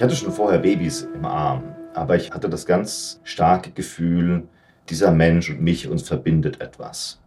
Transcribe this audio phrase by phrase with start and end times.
[0.00, 4.44] Ich hatte schon vorher Babys im Arm, aber ich hatte das ganz starke Gefühl,
[4.88, 7.20] dieser Mensch und mich, uns verbindet etwas.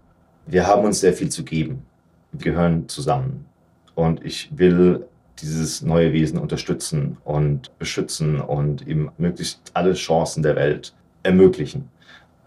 [0.47, 1.85] Wir haben uns sehr viel zu geben.
[2.31, 3.45] Wir gehören zusammen.
[3.93, 5.05] Und ich will
[5.37, 11.89] dieses neue Wesen unterstützen und beschützen und ihm möglichst alle Chancen der Welt ermöglichen.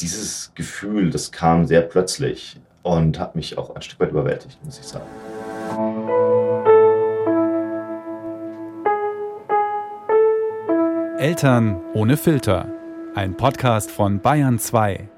[0.01, 4.81] Dieses Gefühl, das kam sehr plötzlich und hat mich auch ein Stück weit überwältigt, muss
[4.81, 5.07] ich sagen.
[11.19, 12.71] Eltern ohne Filter.
[13.15, 15.09] Ein Podcast von Bayern 2.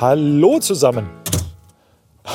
[0.00, 1.08] Hallo zusammen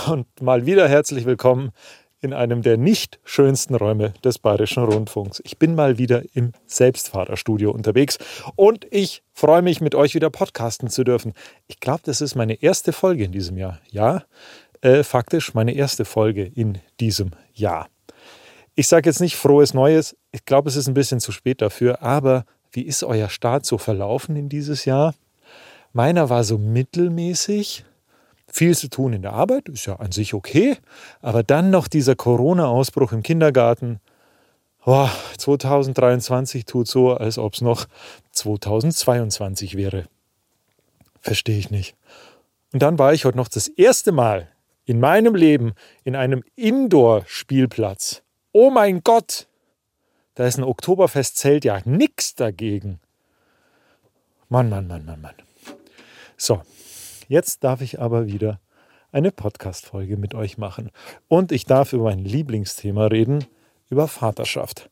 [0.08, 1.72] und mal wieder herzlich willkommen
[2.22, 5.42] in einem der nicht schönsten Räume des Bayerischen Rundfunks.
[5.44, 8.20] Ich bin mal wieder im Selbstfahrerstudio unterwegs
[8.56, 11.34] und ich freue mich, mit euch wieder podcasten zu dürfen.
[11.68, 13.80] Ich glaube, das ist meine erste Folge in diesem Jahr.
[13.90, 14.24] Ja,
[14.82, 17.90] äh, faktisch meine erste Folge in diesem Jahr.
[18.76, 20.16] Ich sage jetzt nicht frohes Neues.
[20.32, 22.02] Ich glaube, es ist ein bisschen zu spät dafür.
[22.02, 25.14] Aber wie ist euer Start so verlaufen in dieses Jahr?
[25.92, 27.84] Meiner war so mittelmäßig
[28.52, 30.78] viel zu tun in der Arbeit, ist ja an sich okay,
[31.22, 34.00] aber dann noch dieser Corona-Ausbruch im Kindergarten.
[34.86, 37.86] Oh, 2023 tut so, als ob es noch
[38.32, 40.06] 2022 wäre.
[41.22, 41.96] Verstehe ich nicht.
[42.74, 44.48] Und dann war ich heute noch das erste Mal
[44.86, 48.24] in meinem Leben in einem Indoor-Spielplatz.
[48.52, 49.48] Oh mein Gott!
[50.36, 53.00] Da ist ein Oktoberfestzelt ja nix dagegen.
[54.50, 55.36] Mann, Mann, Mann, Mann, Mann.
[56.38, 56.62] So,
[57.32, 58.60] Jetzt darf ich aber wieder
[59.14, 60.92] eine Podcast-Folge mit euch machen.
[61.30, 63.46] Und ich darf über mein Lieblingsthema reden,
[63.90, 64.90] über Vaterschaft.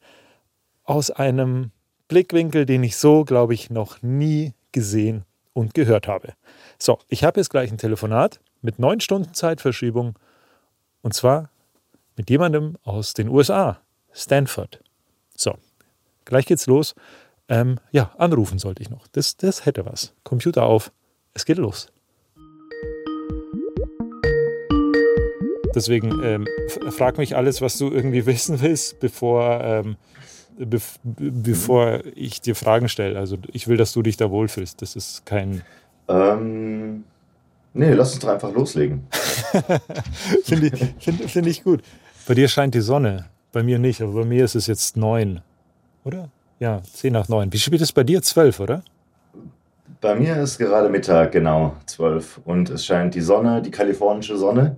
[0.85, 1.71] Aus einem
[2.07, 6.31] Blickwinkel, den ich so, glaube ich, noch nie gesehen und gehört habe.
[6.77, 10.17] So, ich habe jetzt gleich ein Telefonat mit neun Stunden Zeitverschiebung.
[11.01, 11.49] Und zwar
[12.15, 13.81] mit jemandem aus den USA,
[14.13, 14.79] Stanford.
[15.35, 15.57] So,
[16.23, 16.95] gleich geht's los.
[17.49, 19.07] Ähm, ja, anrufen sollte ich noch.
[19.07, 20.13] Das, das hätte was.
[20.23, 20.93] Computer auf.
[21.33, 21.89] Es geht los.
[25.75, 26.47] Deswegen ähm,
[26.89, 29.95] frag mich alles, was du irgendwie wissen willst, bevor, ähm,
[30.57, 33.17] be bevor ich dir Fragen stelle.
[33.17, 34.81] Also ich will, dass du dich da wohlfühlst.
[34.81, 35.61] Das ist kein.
[36.07, 37.03] Ähm,
[37.73, 39.07] nee, lass uns doch einfach loslegen.
[40.43, 41.81] Finde ich, find, find ich gut.
[42.27, 45.41] Bei dir scheint die Sonne, bei mir nicht, aber bei mir ist es jetzt neun.
[46.03, 46.29] Oder?
[46.59, 47.51] Ja, zehn nach neun.
[47.53, 48.21] Wie spät ist es bei dir?
[48.21, 48.83] Zwölf, oder?
[50.01, 52.39] Bei mir ist gerade Mittag, genau, zwölf.
[52.45, 54.77] Und es scheint die Sonne, die kalifornische Sonne.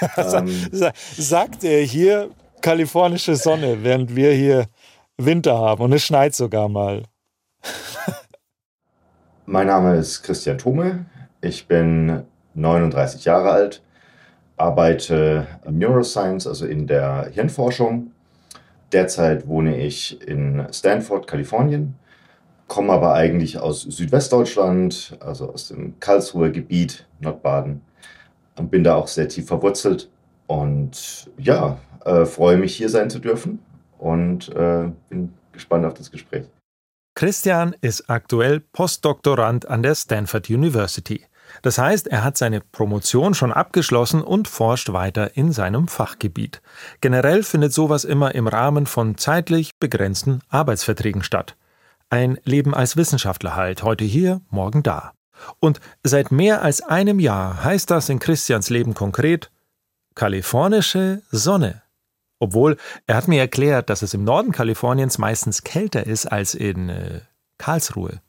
[0.16, 0.48] ähm,
[1.16, 2.30] Sagt er hier
[2.60, 4.66] kalifornische Sonne, während wir hier
[5.16, 7.04] Winter haben und es schneit sogar mal.
[9.46, 11.06] mein Name ist Christian Thome.
[11.40, 13.82] Ich bin 39 Jahre alt,
[14.56, 18.10] arbeite im Neuroscience, also in der Hirnforschung.
[18.90, 21.94] Derzeit wohne ich in Stanford, Kalifornien
[22.68, 27.80] komme aber eigentlich aus Südwestdeutschland, also aus dem Karlsruher Gebiet, Nordbaden,
[28.56, 30.08] und bin da auch sehr tief verwurzelt.
[30.46, 33.58] Und ja, äh, freue mich hier sein zu dürfen
[33.98, 36.46] und äh, bin gespannt auf das Gespräch.
[37.14, 41.24] Christian ist aktuell Postdoktorand an der Stanford University.
[41.62, 46.62] Das heißt, er hat seine Promotion schon abgeschlossen und forscht weiter in seinem Fachgebiet.
[47.00, 51.56] Generell findet sowas immer im Rahmen von zeitlich begrenzten Arbeitsverträgen statt.
[52.10, 55.12] Ein Leben als Wissenschaftler halt, heute hier, morgen da.
[55.60, 59.50] Und seit mehr als einem Jahr heißt das in Christians Leben konkret
[60.14, 61.82] kalifornische Sonne.
[62.40, 62.76] Obwohl,
[63.06, 67.20] er hat mir erklärt, dass es im Norden Kaliforniens meistens kälter ist als in äh,
[67.58, 68.20] Karlsruhe.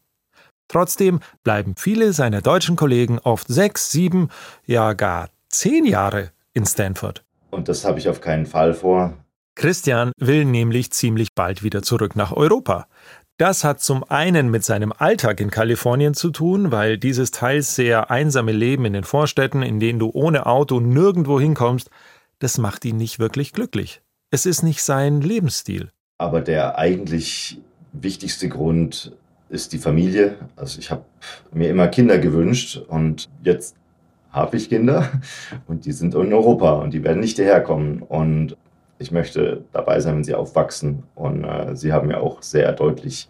[0.67, 4.29] Trotzdem bleiben viele seiner deutschen Kollegen oft sechs, sieben,
[4.65, 7.23] ja gar zehn Jahre in Stanford.
[7.49, 9.13] Und das habe ich auf keinen Fall vor.
[9.55, 12.87] Christian will nämlich ziemlich bald wieder zurück nach Europa.
[13.39, 18.11] Das hat zum einen mit seinem Alltag in Kalifornien zu tun, weil dieses teils sehr
[18.11, 21.89] einsame Leben in den Vorstädten, in denen du ohne Auto nirgendwo hinkommst,
[22.39, 24.01] das macht ihn nicht wirklich glücklich.
[24.29, 25.89] Es ist nicht sein Lebensstil.
[26.17, 27.61] Aber der eigentlich
[27.93, 29.15] wichtigste Grund
[29.47, 30.35] ist die Familie.
[30.57, 31.05] Also ich habe
[31.53, 33.73] mir immer Kinder gewünscht und jetzt
[34.31, 35.09] habe ich Kinder
[35.65, 38.01] und die sind in Europa und die werden nicht hierher kommen.
[38.01, 38.57] Und
[38.99, 41.03] ich möchte dabei sein, wenn sie aufwachsen.
[41.15, 43.29] Und äh, sie haben mir auch sehr deutlich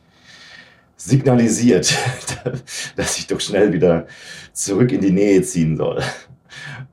[0.98, 1.96] signalisiert,
[2.96, 4.08] dass ich doch schnell wieder
[4.52, 6.02] zurück in die Nähe ziehen soll.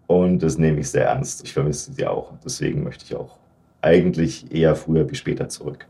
[0.07, 1.43] Und das nehme ich sehr ernst.
[1.43, 2.35] Ich vermisse sie auch.
[2.45, 3.39] Deswegen möchte ich auch
[3.81, 5.87] eigentlich eher früher wie später zurück.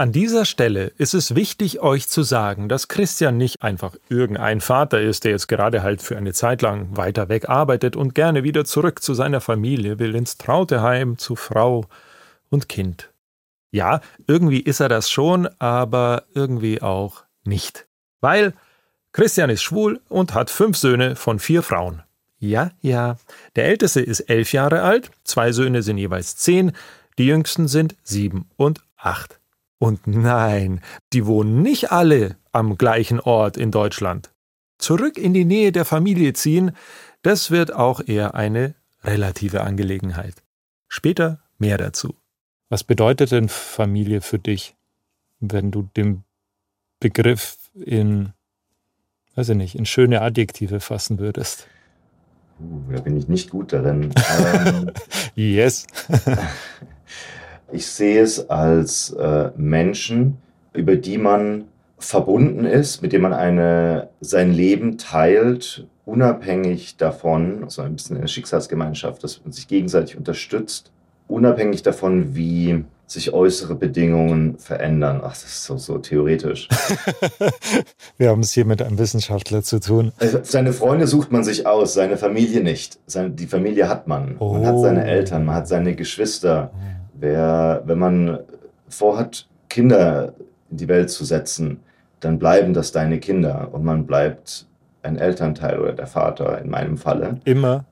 [0.00, 5.00] An dieser Stelle ist es wichtig, euch zu sagen, dass Christian nicht einfach irgendein Vater
[5.00, 8.64] ist, der jetzt gerade halt für eine Zeit lang weiter weg arbeitet und gerne wieder
[8.64, 11.86] zurück zu seiner Familie will, ins Trauteheim, zu Frau
[12.48, 13.10] und Kind.
[13.72, 17.88] Ja, irgendwie ist er das schon, aber irgendwie auch nicht.
[18.20, 18.54] Weil
[19.10, 22.04] Christian ist schwul und hat fünf Söhne von vier Frauen.
[22.38, 23.16] Ja, ja.
[23.56, 26.70] Der älteste ist elf Jahre alt, zwei Söhne sind jeweils zehn,
[27.18, 29.40] die jüngsten sind sieben und acht.
[29.78, 30.80] Und nein,
[31.12, 34.32] die wohnen nicht alle am gleichen Ort in Deutschland.
[34.78, 36.72] Zurück in die Nähe der Familie ziehen,
[37.22, 40.34] das wird auch eher eine relative Angelegenheit.
[40.88, 42.14] Später mehr dazu.
[42.68, 44.76] Was bedeutet denn Familie für dich,
[45.40, 46.24] wenn du den
[47.00, 48.32] Begriff in,
[49.36, 51.66] weiß ich nicht, in schöne Adjektive fassen würdest?
[52.60, 54.12] Uh, da bin ich nicht gut darin.
[54.64, 54.90] Ähm,
[55.34, 55.86] yes.
[57.70, 60.38] Ich sehe es als äh, Menschen,
[60.72, 61.64] über die man
[61.98, 68.28] verbunden ist, mit denen man eine, sein Leben teilt, unabhängig davon, also ein bisschen eine
[68.28, 70.90] Schicksalsgemeinschaft, dass man sich gegenseitig unterstützt,
[71.26, 75.20] unabhängig davon, wie sich äußere Bedingungen verändern.
[75.22, 76.68] Ach, das ist so, so theoretisch.
[78.18, 80.12] Wir haben es hier mit einem Wissenschaftler zu tun.
[80.18, 82.98] Also, seine Freunde sucht man sich aus, seine Familie nicht.
[83.06, 84.36] Seine, die Familie hat man.
[84.38, 84.54] Oh.
[84.54, 86.70] Man hat seine Eltern, man hat seine Geschwister.
[87.20, 88.38] Wer, wenn man
[88.88, 90.34] vorhat, Kinder
[90.70, 91.80] in die Welt zu setzen,
[92.20, 94.66] dann bleiben das deine Kinder und man bleibt
[95.02, 97.40] ein Elternteil oder der Vater in meinem Falle.
[97.44, 97.84] Immer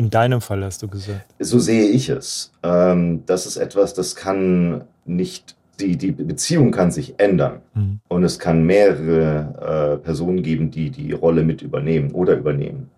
[0.00, 1.26] in deinem Fall hast du gesagt.
[1.38, 2.52] So sehe ich es.
[2.62, 7.60] Ähm, das ist etwas, das kann nicht, die, die Beziehung kann sich ändern.
[7.74, 8.00] Mhm.
[8.08, 12.88] Und es kann mehrere äh, Personen geben, die die Rolle mit übernehmen oder übernehmen.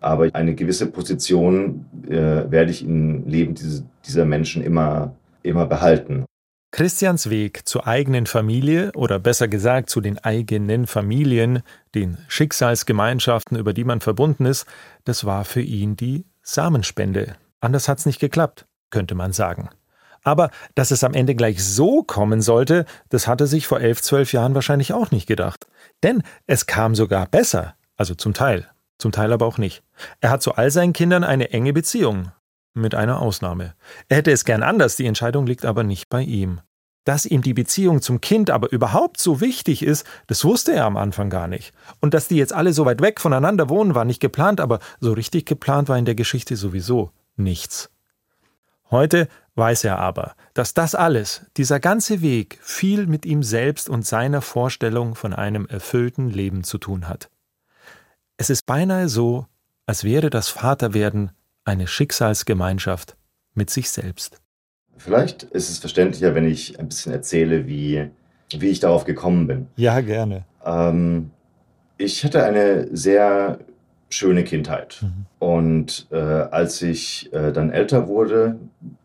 [0.00, 6.24] Aber eine gewisse Position äh, werde ich im Leben diese, dieser Menschen immer, immer behalten.
[6.72, 11.62] Christians Weg zur eigenen Familie oder besser gesagt zu den eigenen Familien,
[11.94, 14.66] den Schicksalsgemeinschaften, über die man verbunden ist,
[15.04, 17.34] das war für ihn die Samenspende.
[17.60, 19.70] Anders hat's nicht geklappt, könnte man sagen.
[20.22, 24.32] Aber dass es am Ende gleich so kommen sollte, das hatte sich vor elf, zwölf
[24.32, 25.66] Jahren wahrscheinlich auch nicht gedacht.
[26.02, 28.68] Denn es kam sogar besser, also zum Teil
[29.00, 29.82] zum Teil aber auch nicht.
[30.20, 32.32] Er hat zu all seinen Kindern eine enge Beziehung,
[32.74, 33.74] mit einer Ausnahme.
[34.08, 36.60] Er hätte es gern anders, die Entscheidung liegt aber nicht bei ihm.
[37.04, 40.96] Dass ihm die Beziehung zum Kind aber überhaupt so wichtig ist, das wusste er am
[40.96, 41.72] Anfang gar nicht.
[42.00, 45.12] Und dass die jetzt alle so weit weg voneinander wohnen, war nicht geplant, aber so
[45.12, 47.90] richtig geplant war in der Geschichte sowieso nichts.
[48.90, 54.06] Heute weiß er aber, dass das alles, dieser ganze Weg, viel mit ihm selbst und
[54.06, 57.30] seiner Vorstellung von einem erfüllten Leben zu tun hat.
[58.40, 59.44] Es ist beinahe so,
[59.84, 61.32] als wäre das Vaterwerden
[61.66, 63.14] eine Schicksalsgemeinschaft
[63.52, 64.40] mit sich selbst.
[64.96, 68.08] Vielleicht ist es verständlicher, wenn ich ein bisschen erzähle, wie,
[68.56, 69.66] wie ich darauf gekommen bin.
[69.76, 70.46] Ja, gerne.
[70.64, 71.32] Ähm,
[71.98, 73.58] ich hatte eine sehr
[74.08, 75.00] schöne Kindheit.
[75.02, 75.26] Mhm.
[75.38, 78.58] Und äh, als ich äh, dann älter wurde,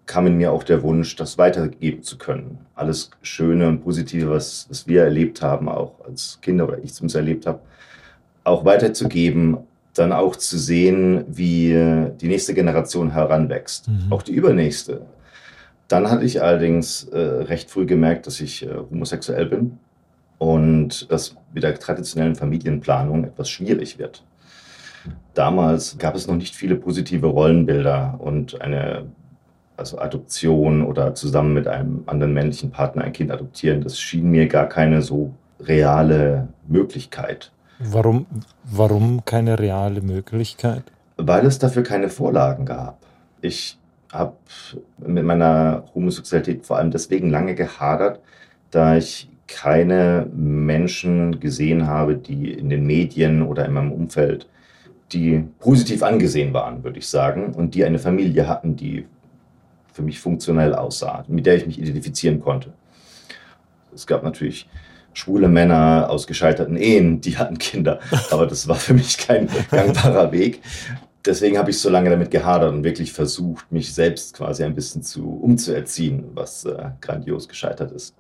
[0.05, 2.59] kam in mir auch der Wunsch, das weitergeben zu können.
[2.73, 7.17] Alles Schöne und Positive, was, was wir erlebt haben, auch als Kinder oder ich zumindest
[7.17, 7.59] erlebt habe,
[8.45, 9.57] auch weiterzugeben,
[9.93, 11.71] dann auch zu sehen, wie
[12.21, 14.11] die nächste Generation heranwächst, mhm.
[14.11, 15.01] auch die übernächste.
[15.87, 19.77] Dann hatte ich allerdings äh, recht früh gemerkt, dass ich äh, homosexuell bin
[20.37, 24.23] und dass mit der traditionellen Familienplanung etwas schwierig wird.
[25.33, 29.05] Damals gab es noch nicht viele positive Rollenbilder und eine
[29.77, 34.47] also Adoption oder zusammen mit einem anderen männlichen Partner ein Kind adoptieren, das schien mir
[34.47, 37.51] gar keine so reale Möglichkeit.
[37.79, 38.25] Warum,
[38.63, 40.83] warum keine reale Möglichkeit?
[41.17, 42.99] Weil es dafür keine Vorlagen gab.
[43.41, 43.77] Ich
[44.11, 44.33] habe
[44.97, 48.19] mit meiner Homosexualität vor allem deswegen lange gehadert,
[48.71, 54.47] da ich keine Menschen gesehen habe, die in den Medien oder in meinem Umfeld,
[55.11, 59.05] die positiv angesehen waren, würde ich sagen, und die eine Familie hatten, die
[59.93, 62.73] für mich funktionell aussah, mit der ich mich identifizieren konnte.
[63.93, 64.67] Es gab natürlich
[65.15, 67.99] schwule Männer aus gescheiterten Ehen, die hatten Kinder.
[68.31, 70.61] Aber das war für mich kein gangbarer Weg.
[71.25, 75.01] Deswegen habe ich so lange damit gehadert und wirklich versucht, mich selbst quasi ein bisschen
[75.01, 78.15] zu umzuerziehen, was äh, grandios gescheitert ist.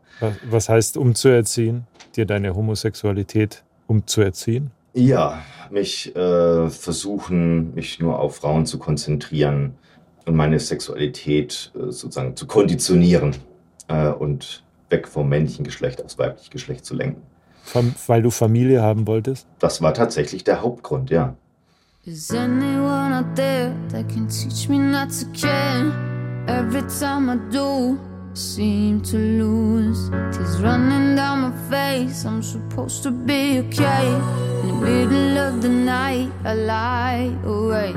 [0.49, 1.85] Was heißt umzuerziehen?
[2.15, 4.71] Dir deine Homosexualität umzuerziehen?
[4.93, 9.75] Ja, mich äh, versuchen, mich nur auf Frauen zu konzentrieren
[10.25, 13.35] und meine Sexualität äh, sozusagen zu konditionieren
[13.87, 14.63] äh, und
[14.95, 17.21] weg vom männlichen Geschlecht aufs weibliche Geschlecht zu lenken.
[18.07, 19.47] Weil du Familie haben wolltest?
[19.59, 21.35] Das war tatsächlich der Hauptgrund, ja.
[22.05, 25.91] Is anyone out there that can teach me not to care?
[26.47, 27.97] Every time I do,
[28.35, 30.11] seem to lose.
[30.31, 32.23] Tears running down my face.
[32.25, 34.05] I'm supposed to be okay.
[34.61, 37.95] In the middle of the night, I lie awake.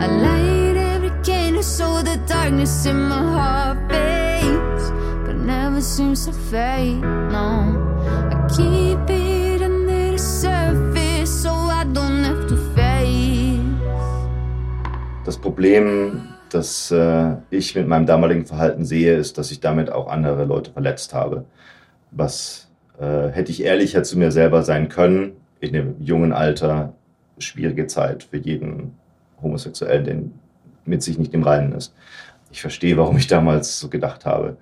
[0.00, 4.19] I light every candle so the darkness in my heart fades,
[5.44, 7.00] never seems to fade.
[7.00, 7.76] No,
[8.30, 13.60] I keep it under the surface so I don't have to face.
[15.24, 20.08] Das Problem das äh, ich mit meinem damaligen Verhalten sehe, ist, dass ich damit auch
[20.08, 21.44] andere Leute verletzt habe.
[22.10, 22.68] Was
[22.98, 26.92] äh, hätte ich ehrlicher zu mir selber sein können, in dem jungen Alter,
[27.38, 28.94] schwierige Zeit für jeden
[29.42, 30.16] Homosexuellen, der
[30.84, 31.94] mit sich nicht im Reinen ist.
[32.50, 34.56] Ich verstehe, warum ich damals so gedacht habe.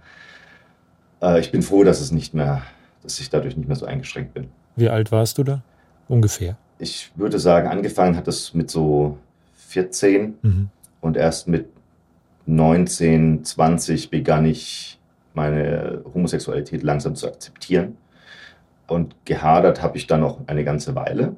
[1.23, 2.63] Äh, ich bin froh, dass es nicht mehr,
[3.03, 4.49] dass ich dadurch nicht mehr so eingeschränkt bin.
[4.77, 5.63] Wie alt warst du da?
[6.09, 6.57] Ungefähr.
[6.79, 9.19] Ich würde sagen, angefangen hat es mit so
[9.69, 10.69] 14 mhm.
[11.01, 11.67] und erst mit
[12.47, 14.99] 19, 20 begann ich
[15.35, 17.97] meine Homosexualität langsam zu akzeptieren.
[18.87, 21.37] Und gehadert habe ich dann noch eine ganze Weile.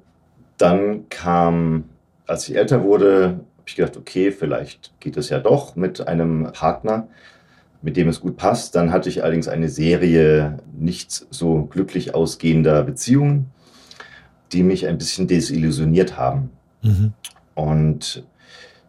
[0.56, 1.84] Dann kam,
[2.26, 6.50] als ich älter wurde, habe ich gedacht, okay, vielleicht geht es ja doch mit einem
[6.52, 7.08] Partner,
[7.82, 8.74] mit dem es gut passt.
[8.74, 13.46] Dann hatte ich allerdings eine Serie nicht so glücklich ausgehender Beziehungen,
[14.52, 16.50] die mich ein bisschen desillusioniert haben.
[16.82, 17.12] Mhm.
[17.54, 18.24] Und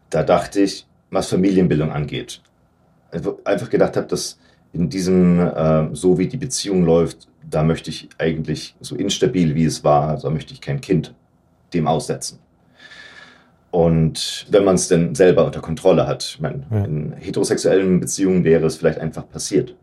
[0.10, 2.42] da dachte ich, was Familienbildung angeht.
[3.12, 4.40] Also einfach gedacht habe, dass
[4.74, 9.66] in diesem, äh, so wie die Beziehung läuft, da möchte ich eigentlich so instabil wie
[9.66, 11.14] es war, da möchte ich kein Kind
[11.74, 12.40] dem aussetzen.
[13.72, 16.84] Und wenn man es denn selber unter Kontrolle hat, ich meine, ja.
[16.84, 19.76] in heterosexuellen Beziehungen wäre es vielleicht einfach passiert,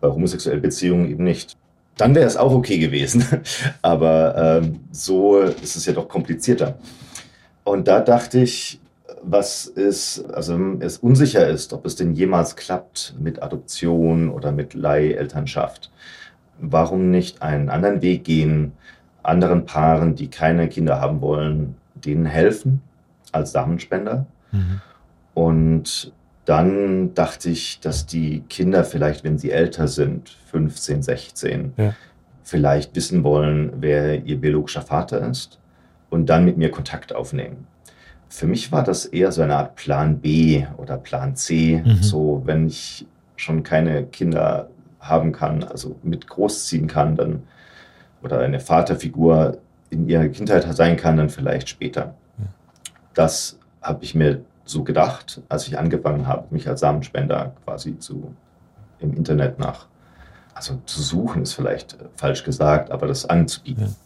[0.00, 1.56] bei homosexuellen Beziehungen eben nicht.
[1.96, 3.24] Dann wäre es auch okay gewesen,
[3.82, 6.78] aber ähm, so ist es ja doch komplizierter.
[7.64, 8.80] Und da dachte ich,
[9.20, 14.74] was ist, also es unsicher ist, ob es denn jemals klappt mit Adoption oder mit
[14.74, 15.90] Leihelternschaft.
[16.60, 18.72] Warum nicht einen anderen Weg gehen,
[19.24, 22.80] anderen Paaren, die keine Kinder haben wollen, denen helfen
[23.32, 24.26] als Samenspender?
[24.52, 24.80] Mhm.
[25.34, 26.12] Und
[26.44, 31.94] dann dachte ich, dass die Kinder vielleicht, wenn sie älter sind, 15, 16, ja.
[32.42, 35.58] vielleicht wissen wollen, wer ihr biologischer Vater ist
[36.10, 37.66] und dann mit mir Kontakt aufnehmen.
[38.30, 41.82] Für mich war das eher so eine Art Plan B oder Plan C.
[41.84, 42.02] Mhm.
[42.02, 43.06] So, wenn ich
[43.36, 44.68] schon keine Kinder
[45.00, 47.42] haben kann, also mit großziehen kann, dann
[48.22, 49.58] oder eine Vaterfigur
[49.90, 52.14] in ihrer Kindheit sein kann, dann vielleicht später.
[53.18, 58.32] Das habe ich mir so gedacht, als ich angefangen habe, mich als Samenspender quasi zu
[59.00, 59.86] im Internet nach,
[60.54, 63.96] also zu suchen ist vielleicht falsch gesagt, aber das anzubieten.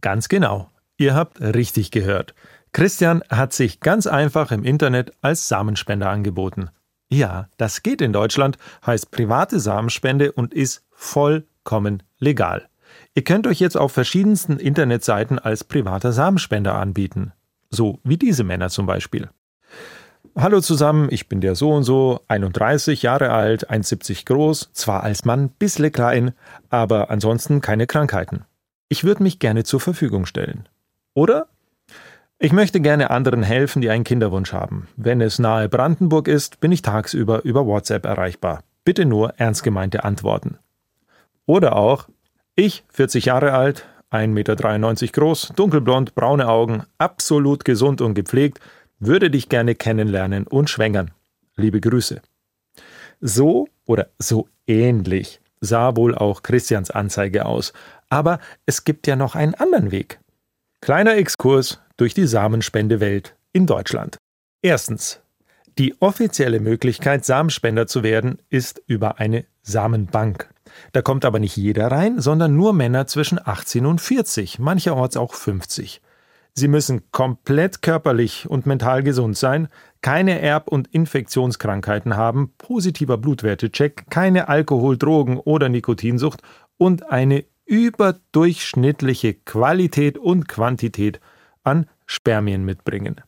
[0.00, 0.70] Ganz genau.
[0.96, 2.34] Ihr habt richtig gehört.
[2.72, 6.70] Christian hat sich ganz einfach im Internet als Samenspender angeboten.
[7.08, 12.68] Ja, das geht in Deutschland, heißt private Samenspende und ist vollkommen legal.
[13.14, 17.32] Ihr könnt euch jetzt auf verschiedensten Internetseiten als privater Samenspender anbieten.
[17.70, 19.28] So wie diese Männer zum Beispiel.
[20.34, 25.24] Hallo zusammen, ich bin der so und so, 31 Jahre alt, 1,70 groß, zwar als
[25.24, 26.32] Mann bissle klein,
[26.70, 28.44] aber ansonsten keine Krankheiten.
[28.88, 30.68] Ich würde mich gerne zur Verfügung stellen.
[31.14, 31.48] Oder
[32.38, 34.86] ich möchte gerne anderen helfen, die einen Kinderwunsch haben.
[34.96, 38.62] Wenn es nahe Brandenburg ist, bin ich tagsüber über WhatsApp erreichbar.
[38.84, 40.58] Bitte nur ernst gemeinte Antworten.
[41.46, 42.08] Oder auch,
[42.54, 48.60] ich, 40 Jahre alt, 1,93 Meter groß, dunkelblond, braune Augen, absolut gesund und gepflegt,
[48.98, 51.10] würde dich gerne kennenlernen und schwängern.
[51.56, 52.22] Liebe Grüße.
[53.20, 57.72] So oder so ähnlich sah wohl auch Christians Anzeige aus.
[58.08, 60.20] Aber es gibt ja noch einen anderen Weg.
[60.80, 64.16] Kleiner Exkurs durch die Samenspendewelt in Deutschland.
[64.62, 65.20] Erstens.
[65.78, 70.48] Die offizielle Möglichkeit, Samenspender zu werden, ist über eine Samenbank.
[70.92, 75.34] Da kommt aber nicht jeder rein, sondern nur Männer zwischen 18 und 40, mancherorts auch
[75.34, 76.00] 50.
[76.54, 79.68] Sie müssen komplett körperlich und mental gesund sein,
[80.02, 86.42] keine Erb- und Infektionskrankheiten haben, positiver Blutwertecheck, keine Alkohol-, Drogen- oder Nikotinsucht
[86.76, 91.20] und eine überdurchschnittliche Qualität und Quantität
[91.62, 93.20] an Spermien mitbringen.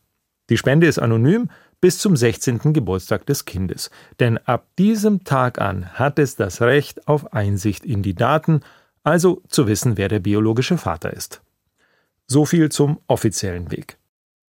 [0.49, 1.49] Die Spende ist anonym
[1.81, 2.73] bis zum 16.
[2.73, 8.03] Geburtstag des Kindes, denn ab diesem Tag an hat es das Recht auf Einsicht in
[8.03, 8.61] die Daten,
[9.03, 11.41] also zu wissen, wer der biologische Vater ist.
[12.27, 13.97] So viel zum offiziellen Weg.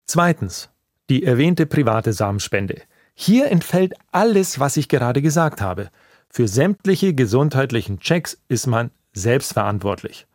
[0.07, 0.69] Zweitens.
[1.09, 2.83] Die erwähnte private Samenspende.
[3.15, 5.91] Hier entfällt alles, was ich gerade gesagt habe.
[6.29, 10.27] Für sämtliche gesundheitlichen Checks ist man selbstverantwortlich.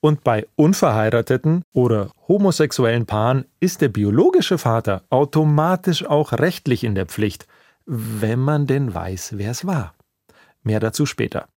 [0.00, 7.06] Und bei unverheirateten oder homosexuellen Paaren ist der biologische Vater automatisch auch rechtlich in der
[7.06, 7.46] Pflicht,
[7.84, 9.94] wenn man denn weiß, wer es war.
[10.62, 11.48] Mehr dazu später.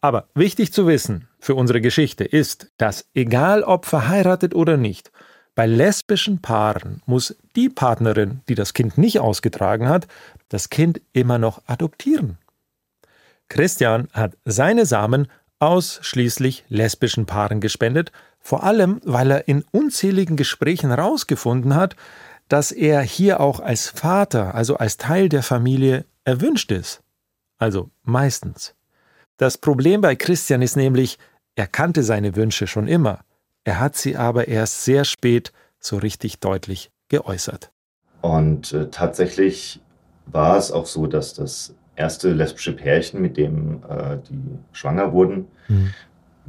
[0.00, 5.10] Aber wichtig zu wissen für unsere Geschichte ist, dass egal ob verheiratet oder nicht,
[5.54, 10.06] bei lesbischen Paaren muss die Partnerin, die das Kind nicht ausgetragen hat,
[10.48, 12.36] das Kind immer noch adoptieren.
[13.48, 15.28] Christian hat seine Samen
[15.58, 21.96] ausschließlich lesbischen Paaren gespendet, vor allem weil er in unzähligen Gesprächen herausgefunden hat,
[22.48, 27.02] dass er hier auch als Vater, also als Teil der Familie, erwünscht ist.
[27.58, 28.74] Also meistens.
[29.36, 31.18] Das Problem bei Christian ist nämlich,
[31.56, 33.20] er kannte seine Wünsche schon immer,
[33.64, 37.72] er hat sie aber erst sehr spät so richtig deutlich geäußert.
[38.20, 39.80] Und äh, tatsächlich
[40.26, 44.38] war es auch so, dass das erste lesbische Pärchen, mit dem äh, die
[44.72, 45.92] schwanger wurden, mhm.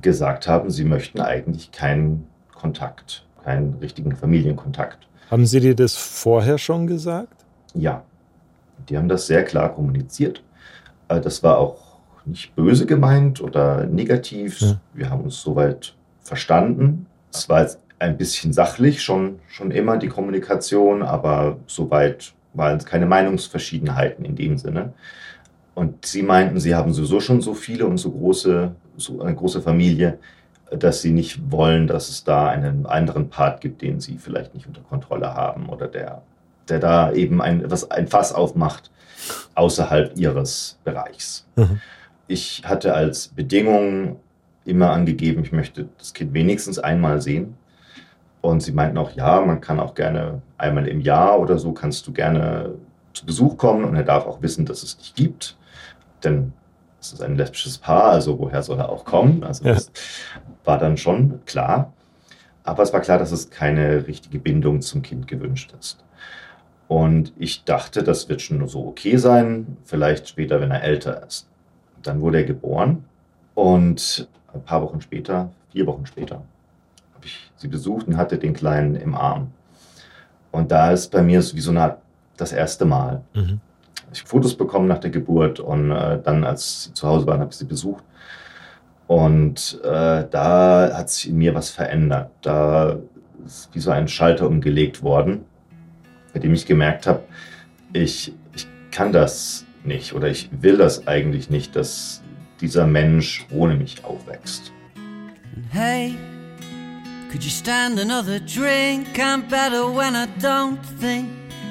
[0.01, 5.07] gesagt haben, sie möchten eigentlich keinen Kontakt, keinen richtigen Familienkontakt.
[5.31, 7.45] Haben Sie dir das vorher schon gesagt?
[7.73, 8.03] Ja,
[8.89, 10.43] die haben das sehr klar kommuniziert.
[11.07, 11.87] Äh, das war auch
[12.25, 14.61] nicht böse gemeint oder negativ.
[14.61, 14.79] Ja.
[14.93, 17.05] Wir haben uns soweit verstanden.
[17.31, 22.85] Es war jetzt ein bisschen sachlich schon, schon immer die Kommunikation, aber soweit waren es
[22.85, 24.93] keine Meinungsverschiedenheiten in dem Sinne.
[25.77, 29.61] Und sie meinten, sie haben sowieso schon so viele und so große, so eine große
[29.61, 30.17] Familie,
[30.71, 34.65] dass sie nicht wollen, dass es da einen anderen Part gibt, den sie vielleicht nicht
[34.65, 36.23] unter Kontrolle haben oder der,
[36.67, 38.89] der da eben ein, was, ein Fass aufmacht
[39.53, 41.45] außerhalb ihres Bereichs.
[41.55, 41.79] Mhm.
[42.27, 44.19] Ich hatte als Bedingung
[44.65, 47.55] immer angegeben, ich möchte das Kind wenigstens einmal sehen.
[48.41, 52.07] Und sie meinten auch, ja, man kann auch gerne einmal im Jahr oder so, kannst
[52.07, 52.73] du gerne
[53.13, 55.55] zu Besuch kommen und er darf auch wissen, dass es dich gibt.
[56.23, 56.53] Denn
[56.99, 59.43] es ist ein lesbisches Paar, also woher soll er auch kommen?
[59.43, 59.73] Also ja.
[59.73, 59.91] das
[60.63, 61.93] war dann schon klar.
[62.63, 66.03] Aber es war klar, dass es keine richtige Bindung zum Kind gewünscht ist.
[66.87, 71.47] Und ich dachte, das wird schon so okay sein, vielleicht später, wenn er älter ist.
[72.01, 73.05] Dann wurde er geboren
[73.55, 76.35] und ein paar Wochen später, vier Wochen später,
[77.15, 79.51] habe ich sie besucht und hatte den Kleinen im Arm.
[80.51, 81.97] Und da ist bei mir so wie so eine
[82.37, 83.21] das erste Mal.
[83.33, 83.59] Mhm.
[84.13, 87.39] Ich habe Fotos bekommen nach der Geburt und äh, dann, als sie zu Hause waren,
[87.39, 88.03] habe ich sie besucht.
[89.07, 92.31] Und äh, da hat sich in mir was verändert.
[92.41, 92.97] Da
[93.45, 95.45] ist wie so ein Schalter umgelegt worden
[96.37, 97.23] bei dem ich gemerkt habe,
[97.93, 102.21] ich, ich kann das nicht oder ich will das eigentlich nicht, dass
[102.61, 104.71] dieser Mensch ohne mich aufwächst.
[105.71, 106.15] Hey,
[107.31, 109.07] could you stand another drink?
[109.17, 111.27] I'm better when I don't think.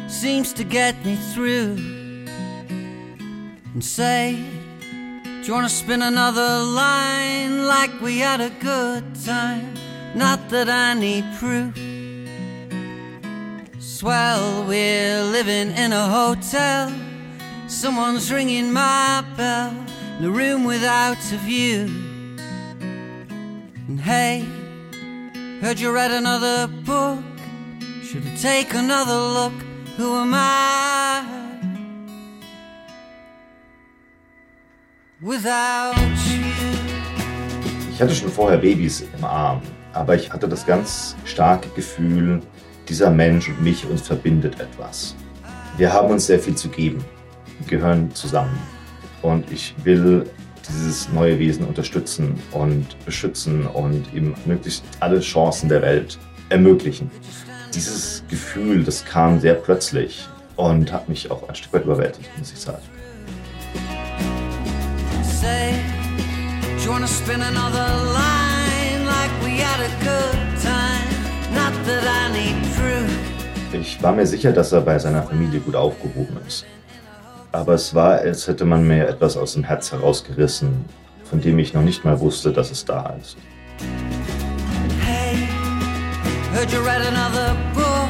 [0.08, 2.05] Seems to get me through.
[3.76, 4.42] And say,
[5.20, 9.74] do you wanna spin another line like we had a good time?
[10.14, 11.76] Not that I need proof.
[13.78, 16.90] Swell, we're living in a hotel.
[17.68, 19.76] Someone's ringing my bell
[20.18, 21.82] in a room without a view.
[23.88, 24.42] And hey,
[25.60, 27.22] heard you read another book.
[28.02, 29.52] Should I take another look?
[29.98, 31.45] Who am I?
[37.90, 39.62] Ich hatte schon vorher Babys im Arm,
[39.94, 42.42] aber ich hatte das ganz starke Gefühl,
[42.86, 45.16] dieser Mensch und mich, uns verbindet etwas.
[45.78, 47.02] Wir haben uns sehr viel zu geben,
[47.66, 48.58] gehören zusammen.
[49.22, 50.28] Und ich will
[50.68, 56.18] dieses neue Wesen unterstützen und beschützen und ihm möglichst alle Chancen der Welt
[56.50, 57.10] ermöglichen.
[57.74, 62.52] Dieses Gefühl, das kam sehr plötzlich und hat mich auch ein Stück weit überwältigt, muss
[62.52, 62.82] ich sagen.
[65.46, 65.80] Say,
[66.76, 67.88] do you wanna spin another
[68.20, 71.06] line like we had a good time?
[73.72, 76.66] Ich war mir sicher, dass er bei seiner Familie gut aufgehoben ist.
[77.52, 80.84] Aber es war, als hätte man mir etwas aus dem Herz herausgerissen,
[81.30, 83.36] von dem ich noch nicht mal wusste, dass es da ist.
[85.04, 85.48] Hey,
[86.52, 88.08] heard you read another book.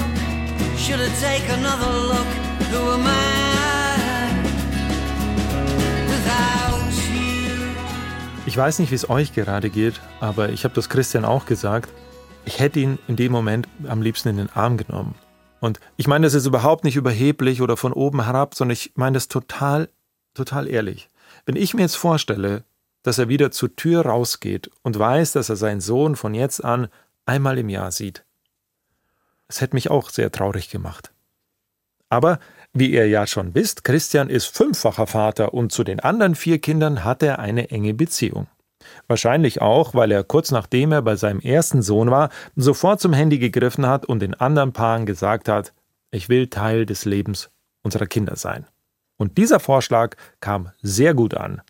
[0.79, 2.29] Should I take another look?
[2.71, 3.46] Who am I?
[8.57, 11.91] Ich weiß nicht, wie es euch gerade geht, aber ich habe das Christian auch gesagt.
[12.47, 15.15] Ich hätte ihn in dem Moment am liebsten in den Arm genommen.
[15.61, 19.13] Und ich meine das ist überhaupt nicht überheblich oder von oben herab, sondern ich meine
[19.13, 19.91] das total,
[20.33, 21.11] total ehrlich.
[21.45, 22.65] Wenn ich mir jetzt vorstelle,
[23.03, 26.89] dass er wieder zur Tür rausgeht und weiß, dass er seinen Sohn von jetzt an
[27.27, 28.25] einmal im Jahr sieht,
[29.49, 31.13] es hätte mich auch sehr traurig gemacht.
[32.09, 32.39] Aber
[32.79, 37.05] wie ihr ja schon wisst, Christian ist fünffacher Vater und zu den anderen vier Kindern
[37.05, 38.47] hat er eine enge Beziehung.
[39.09, 43.39] Wahrscheinlich auch, weil er kurz nachdem er bei seinem ersten Sohn war, sofort zum Handy
[43.39, 45.73] gegriffen hat und den anderen Paaren gesagt hat,
[46.11, 47.51] ich will Teil des Lebens
[47.83, 48.67] unserer Kinder sein.
[49.19, 51.63] Und dieser Vorschlag kam sehr gut an.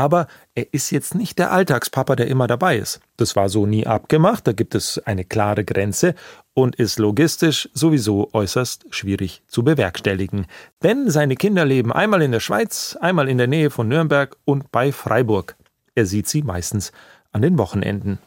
[0.00, 3.00] Aber er ist jetzt nicht der Alltagspapa, der immer dabei ist.
[3.18, 6.14] Das war so nie abgemacht, da gibt es eine klare Grenze
[6.54, 10.46] und ist logistisch sowieso äußerst schwierig zu bewerkstelligen.
[10.82, 14.72] Denn seine Kinder leben einmal in der Schweiz, einmal in der Nähe von Nürnberg und
[14.72, 15.54] bei Freiburg.
[15.94, 16.92] Er sieht sie meistens
[17.30, 18.20] an den Wochenenden.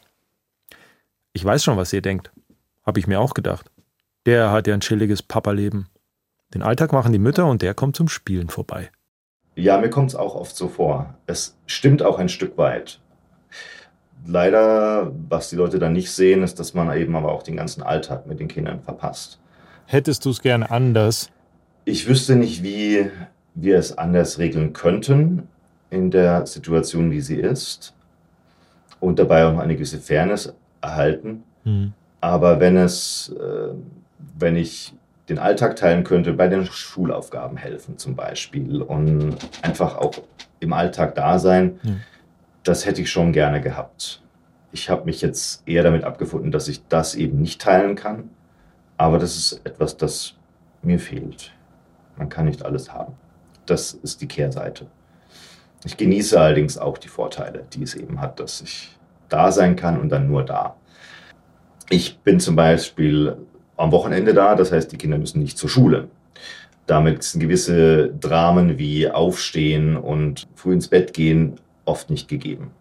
[1.31, 2.31] Ich weiß schon, was ihr denkt.
[2.83, 3.71] Hab ich mir auch gedacht.
[4.27, 5.87] Der hat ja ein chilliges Papa-Leben.
[6.53, 8.91] Den Alltag machen die Mütter und der kommt zum Spielen vorbei.
[9.55, 11.13] Ja, mir kommt es auch oft so vor.
[11.27, 12.99] Es stimmt auch ein Stück weit.
[14.25, 17.83] Leider, was die Leute dann nicht sehen, ist, dass man eben aber auch den ganzen
[17.83, 19.39] Alltag mit den Kindern verpasst.
[19.85, 21.29] Hättest du es gern anders?
[21.85, 23.09] Ich wüsste nicht, wie
[23.53, 25.47] wir es anders regeln könnten
[25.89, 27.93] in der Situation, wie sie ist.
[28.99, 31.43] Und dabei auch eine gewisse Fairness erhalten.
[31.63, 31.93] Hm.
[32.21, 33.73] Aber wenn es, äh,
[34.39, 34.93] wenn ich
[35.29, 40.13] den Alltag teilen könnte, bei den Schulaufgaben helfen zum Beispiel und einfach auch
[40.59, 42.01] im Alltag da sein, Mhm.
[42.63, 44.21] das hätte ich schon gerne gehabt.
[44.71, 48.29] Ich habe mich jetzt eher damit abgefunden, dass ich das eben nicht teilen kann,
[48.97, 50.35] aber das ist etwas, das
[50.81, 51.51] mir fehlt.
[52.17, 53.13] Man kann nicht alles haben.
[53.65, 54.87] Das ist die Kehrseite.
[55.85, 58.97] Ich genieße allerdings auch die Vorteile, die es eben hat, dass ich
[59.29, 60.75] da sein kann und dann nur da.
[61.89, 63.37] Ich bin zum Beispiel
[63.77, 66.07] am Wochenende da, das heißt, die Kinder müssen nicht zur Schule.
[66.85, 71.55] Damit sind gewisse Dramen wie Aufstehen und früh ins Bett gehen
[71.85, 72.71] oft nicht gegeben.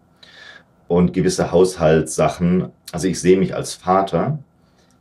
[0.87, 4.39] Und gewisse Haushaltssachen, also ich sehe mich als Vater,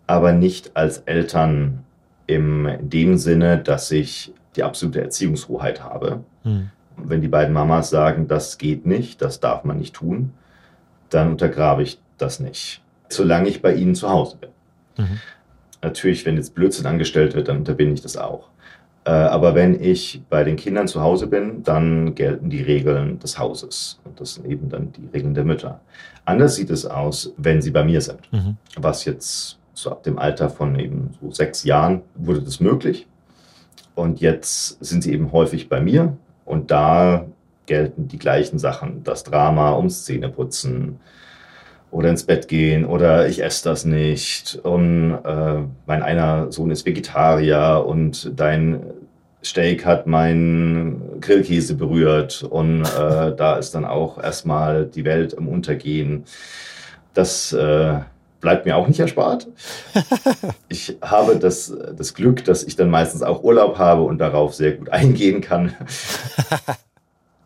[0.07, 1.85] aber nicht als Eltern
[2.27, 6.23] im, in dem Sinne, dass ich die absolute Erziehungshoheit habe.
[6.43, 6.71] Hm.
[6.97, 10.33] Wenn die beiden Mamas sagen, das geht nicht, das darf man nicht tun,
[11.11, 14.51] dann untergrabe ich das nicht, solange ich bei ihnen zu Hause bin.
[14.99, 15.19] Mhm.
[15.83, 18.49] Natürlich, wenn jetzt Blödsinn angestellt wird, dann unterbinde ich das auch.
[19.05, 23.39] Äh, aber wenn ich bei den Kindern zu Hause bin, dann gelten die Regeln des
[23.39, 24.01] Hauses.
[24.05, 25.81] Und das sind eben dann die Regeln der Mütter.
[26.25, 28.21] Anders sieht es aus, wenn sie bei mir sind.
[28.33, 28.57] Mhm.
[28.77, 33.07] Was jetzt so ab dem Alter von eben so sechs Jahren wurde das möglich.
[33.95, 36.17] Und jetzt sind sie eben häufig bei mir.
[36.45, 37.27] Und da
[37.67, 39.03] gelten die gleichen Sachen.
[39.03, 41.01] Das Drama ums Zähneputzen,
[41.93, 46.87] oder ins Bett gehen oder ich esse das nicht und äh, mein einer Sohn ist
[46.87, 48.83] Vegetarier und dein
[49.45, 55.49] Steak hat meinen Grillkäse berührt und äh, da ist dann auch erstmal die Welt im
[55.49, 56.25] Untergehen.
[57.13, 57.99] Das äh,
[58.41, 59.47] bleibt mir auch nicht erspart.
[60.69, 64.73] Ich habe das, das Glück, dass ich dann meistens auch Urlaub habe und darauf sehr
[64.73, 65.75] gut eingehen kann.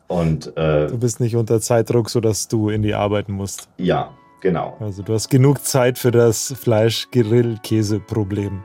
[0.08, 3.68] Und äh, Du bist nicht unter Zeitdruck, sodass du in die arbeiten musst.
[3.78, 4.10] ja,
[4.46, 4.76] genau.
[4.78, 8.64] Also du hast genug Zeit für das Fleisch-Grill-Käse-Problem.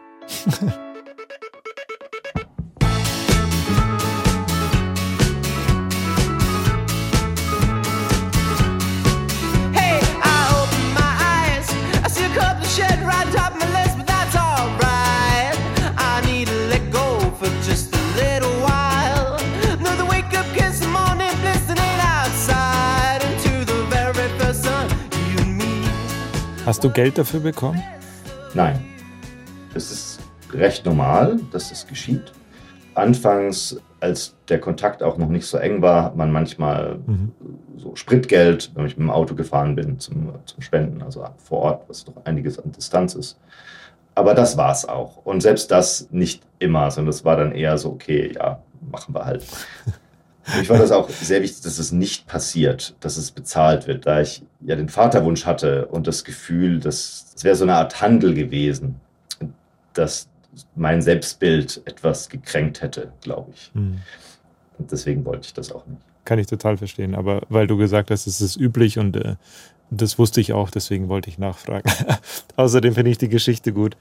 [26.72, 27.84] Hast du Geld dafür bekommen?
[28.54, 28.80] Nein.
[29.76, 30.20] Es ist
[30.54, 32.32] recht normal, dass das geschieht.
[32.96, 37.34] Anfangs, als der Kontakt auch noch nicht so eng war, hat man manchmal Mhm.
[37.76, 41.90] so Spritgeld, wenn ich mit dem Auto gefahren bin, zum, zum Spenden, also vor Ort,
[41.90, 43.38] was doch einiges an Distanz ist.
[44.16, 45.18] Aber das war es auch.
[45.26, 49.26] Und selbst das nicht immer, sondern das war dann eher so, okay, ja, machen wir
[49.26, 49.46] halt.
[50.60, 54.22] Ich fand das auch sehr wichtig, dass es nicht passiert, dass es bezahlt wird, da
[54.22, 58.34] ich ja den Vaterwunsch hatte und das Gefühl, dass es wäre so eine Art Handel
[58.34, 59.00] gewesen,
[59.94, 60.28] dass
[60.76, 63.72] mein Selbstbild etwas gekränkt hätte, glaube ich.
[63.74, 64.00] Hm.
[64.78, 66.02] Und deswegen wollte ich das auch nicht.
[66.26, 67.16] Kann ich total verstehen.
[67.16, 69.36] Aber weil du gesagt hast, es ist üblich und äh,
[69.90, 71.92] das wusste ich auch, deswegen wollte ich nachfragen.
[72.56, 73.98] Außerdem finde ich die Geschichte gut.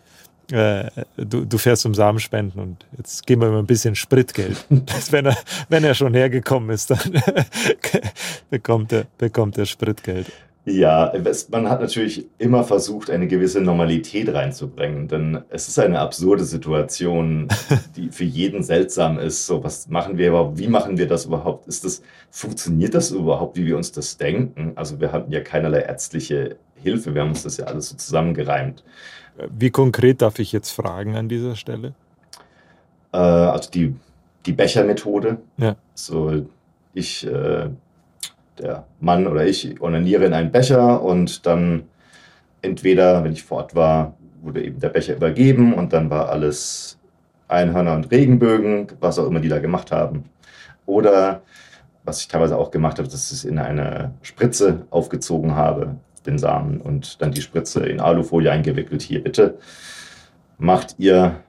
[0.50, 4.64] Äh, du, du fährst zum Samenspenden und jetzt geben wir ihm ein bisschen Spritgeld.
[5.10, 5.36] Wenn, er,
[5.68, 6.98] wenn er schon hergekommen ist, dann
[8.50, 10.26] bekommt, er, bekommt er Spritgeld.
[10.66, 15.98] Ja, es, man hat natürlich immer versucht, eine gewisse Normalität reinzubringen, denn es ist eine
[15.98, 17.48] absurde Situation,
[17.96, 19.46] die für jeden seltsam ist.
[19.46, 20.58] So, was machen wir überhaupt?
[20.58, 21.66] Wie machen wir das überhaupt?
[21.66, 24.72] Ist das, funktioniert das überhaupt, wie wir uns das denken?
[24.76, 28.84] Also wir hatten ja keinerlei ärztliche Hilfe, wir haben uns das ja alles so zusammengereimt.
[29.48, 31.94] Wie konkret darf ich jetzt fragen an dieser Stelle?
[33.12, 33.94] Äh, also die,
[34.46, 35.38] die Bechermethode.
[35.56, 35.76] Ja.
[35.94, 36.46] So,
[36.94, 37.70] ich, äh,
[38.58, 41.84] der Mann oder ich onaniere in einen Becher und dann
[42.62, 46.98] entweder, wenn ich vor Ort war, wurde eben der Becher übergeben und dann war alles
[47.48, 50.24] Einhörner und Regenbögen, was auch immer die da gemacht haben.
[50.86, 51.42] Oder
[52.04, 55.96] was ich teilweise auch gemacht habe, dass ich es in eine Spritze aufgezogen habe,
[56.26, 59.02] den Samen, und dann die Spritze in Alufolie eingewickelt.
[59.02, 59.58] Hier bitte,
[60.58, 61.40] macht ihr,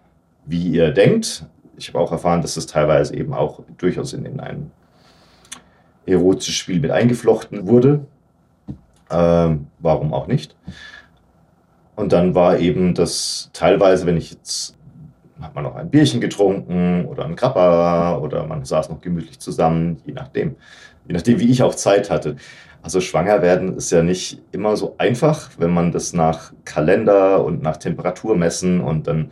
[0.45, 1.45] wie ihr denkt.
[1.77, 4.71] Ich habe auch erfahren, dass es teilweise eben auch durchaus in, in ein
[6.05, 8.05] erotisches Spiel mit eingeflochten wurde.
[9.09, 10.55] Ähm, warum auch nicht?
[11.95, 14.77] Und dann war eben das teilweise, wenn ich jetzt,
[15.41, 19.97] hat man noch ein Bierchen getrunken oder ein Krapper oder man saß noch gemütlich zusammen,
[20.05, 20.55] je nachdem,
[21.07, 22.37] je nachdem, wie ich auch Zeit hatte.
[22.81, 27.61] Also schwanger werden ist ja nicht immer so einfach, wenn man das nach Kalender und
[27.61, 29.31] nach Temperatur messen und dann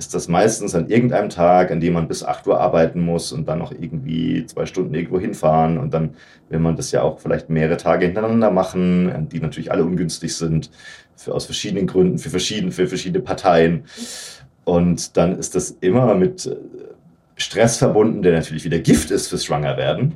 [0.00, 3.46] ist das meistens an irgendeinem Tag, an dem man bis 8 Uhr arbeiten muss und
[3.46, 5.76] dann noch irgendwie zwei Stunden irgendwo hinfahren.
[5.76, 6.14] Und dann
[6.48, 10.70] will man das ja auch vielleicht mehrere Tage hintereinander machen, die natürlich alle ungünstig sind,
[11.16, 13.84] für, aus verschiedenen Gründen, für verschiedene, für verschiedene Parteien.
[14.64, 16.56] Und dann ist das immer mit äh,
[17.36, 20.14] Stress verbunden, der natürlich wieder Gift ist fürs Schwangerwerden.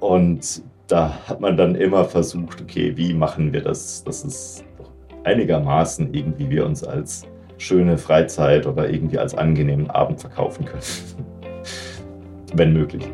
[0.00, 4.64] Und da hat man dann immer versucht, okay, wie machen wir das, dass es
[5.24, 10.82] einigermaßen irgendwie wir uns als schöne Freizeit oder irgendwie als angenehmen Abend verkaufen können.
[12.54, 13.08] Wenn möglich.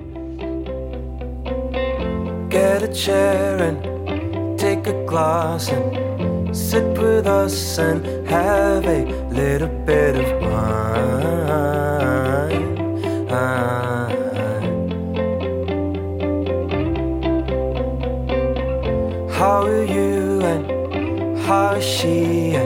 [2.49, 9.69] Get a chair and take a glass and sit with us and have a little
[9.87, 11.30] bit of wine.
[21.51, 22.57] How she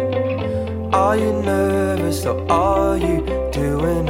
[0.93, 4.05] are you nervous or are you doing?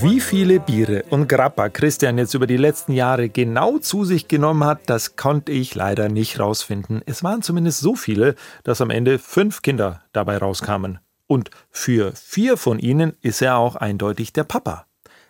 [0.00, 4.64] Wie viele Biere und Grappa Christian jetzt über die letzten Jahre genau zu sich genommen
[4.64, 7.02] hat, das konnte ich leider nicht rausfinden.
[7.04, 11.00] Es waren zumindest so viele, dass am Ende fünf Kinder dabei rauskamen.
[11.26, 14.87] Und für vier von ihnen ist er auch eindeutig der Papa.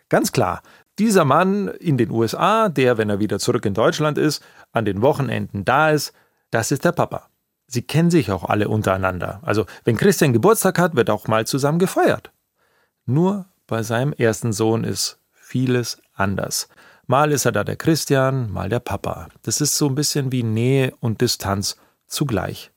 [0.08, 0.62] Ganz klar,
[0.98, 4.42] dieser Mann in den USA, der, wenn er wieder zurück in Deutschland ist,
[4.72, 6.12] an den Wochenenden da ist,
[6.50, 7.28] das ist der Papa.
[7.66, 9.40] Sie kennen sich auch alle untereinander.
[9.42, 12.32] Also, wenn Christian Geburtstag hat, wird auch mal zusammen gefeiert.
[13.04, 16.68] Nur bei seinem ersten Sohn ist vieles anders.
[17.06, 19.28] Mal ist er da der Christian, mal der Papa.
[19.42, 22.70] Das ist so ein bisschen wie Nähe und Distanz zugleich.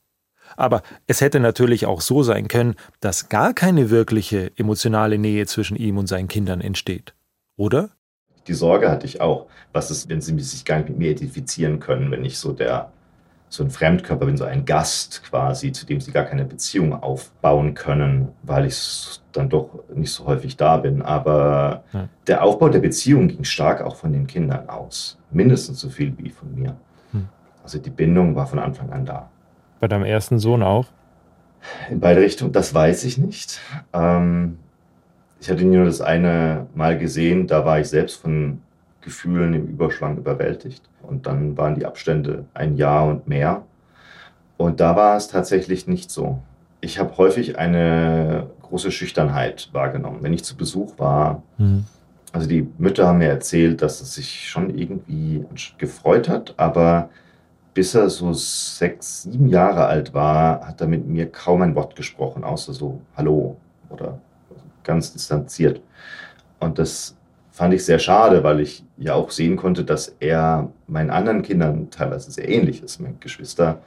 [0.56, 5.76] Aber es hätte natürlich auch so sein können, dass gar keine wirkliche emotionale Nähe zwischen
[5.76, 7.14] ihm und seinen Kindern entsteht.
[7.56, 7.90] Oder?
[8.46, 9.46] Die Sorge hatte ich auch.
[9.72, 12.90] Was ist, wenn sie sich gar nicht mit mir identifizieren können, wenn ich so der
[13.48, 17.74] so ein Fremdkörper bin, so ein Gast quasi, zu dem sie gar keine Beziehung aufbauen
[17.74, 21.02] können, weil ich dann doch nicht so häufig da bin.
[21.02, 22.08] Aber Ja.
[22.26, 25.18] der Aufbau der Beziehung ging stark auch von den Kindern aus.
[25.30, 26.76] Mindestens so viel wie von mir.
[27.12, 27.28] Hm.
[27.62, 29.28] Also die Bindung war von Anfang an da.
[29.80, 30.86] Bei deinem ersten Sohn auch?
[31.90, 33.60] In beide Richtungen, das weiß ich nicht.
[33.92, 34.58] Ähm,
[35.42, 38.60] ich hatte nur das eine Mal gesehen, da war ich selbst von
[39.00, 40.88] Gefühlen im Überschwang überwältigt.
[41.02, 43.62] Und dann waren die Abstände ein Jahr und mehr.
[44.56, 46.38] Und da war es tatsächlich nicht so.
[46.80, 50.18] Ich habe häufig eine große Schüchternheit wahrgenommen.
[50.22, 51.86] Wenn ich zu Besuch war, Mhm.
[52.32, 55.44] also die Mütter haben mir erzählt, dass es sich schon irgendwie
[55.76, 57.08] gefreut hat, aber
[57.74, 61.96] bis er so sechs, sieben Jahre alt war, hat er mit mir kaum ein Wort
[61.96, 63.56] gesprochen, außer so Hallo
[63.90, 64.20] oder
[64.84, 65.80] ganz distanziert.
[66.60, 67.16] Und das
[67.50, 71.90] fand ich sehr schade, weil ich ja auch sehen konnte, dass er meinen anderen Kindern
[71.90, 73.00] teilweise sehr ähnlich ist.
[73.00, 73.80] Meine Geschwister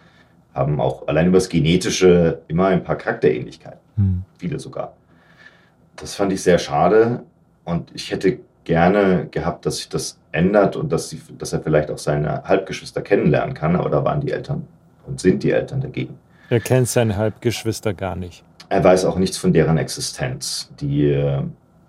[0.53, 4.23] haben auch allein über das Genetische immer ein paar Charakterähnlichkeiten Mhm.
[4.37, 4.93] viele sogar.
[5.95, 7.23] Das fand ich sehr schade
[7.63, 11.89] und ich hätte gerne gehabt, dass sich das ändert und dass, sie, dass er vielleicht
[11.91, 14.67] auch seine Halbgeschwister kennenlernen kann, aber da waren die Eltern
[15.05, 16.17] und sind die Eltern dagegen.
[16.49, 18.43] Er kennt seine Halbgeschwister gar nicht.
[18.69, 20.71] Er weiß auch nichts von deren Existenz.
[20.79, 21.41] Die äh,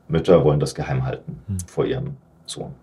[0.08, 1.58] Mütter wollen das geheim halten Hm.
[1.66, 2.74] vor ihrem Sohn.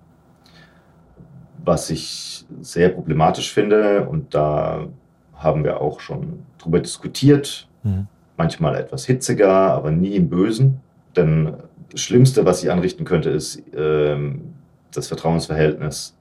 [1.66, 4.88] Was ich sehr problematisch finde, und da
[5.36, 8.08] haben wir auch schon drüber diskutiert, Mhm.
[8.38, 10.80] manchmal etwas hitziger, aber nie im Bösen.
[11.16, 11.54] Denn
[11.92, 14.54] das Schlimmste, was ich anrichten könnte, ist, ähm,
[14.94, 16.16] das Vertrauensverhältnis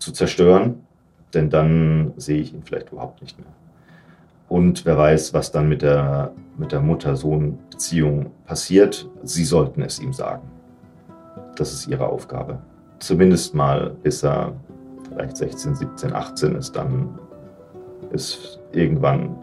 [0.00, 0.80] zu zerstören.
[1.34, 3.48] Denn dann sehe ich ihn vielleicht überhaupt nicht mehr.
[4.48, 9.08] Und wer weiß, was dann mit der, mit der Mutter-Sohn-Beziehung passiert.
[9.22, 10.48] Sie sollten es ihm sagen.
[11.56, 12.58] Das ist ihre Aufgabe.
[12.98, 14.54] Zumindest mal, bis er
[15.08, 17.18] vielleicht 16, 17, 18 ist, dann
[18.12, 19.36] ist irgendwann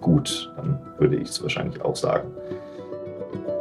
[0.00, 0.52] gut.
[0.56, 2.28] Dann würde ich es wahrscheinlich auch sagen.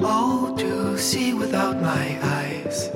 [0.01, 2.91] Oh, to see without my eyes.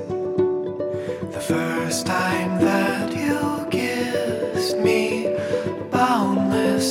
[1.31, 5.24] The first time that you kissed me,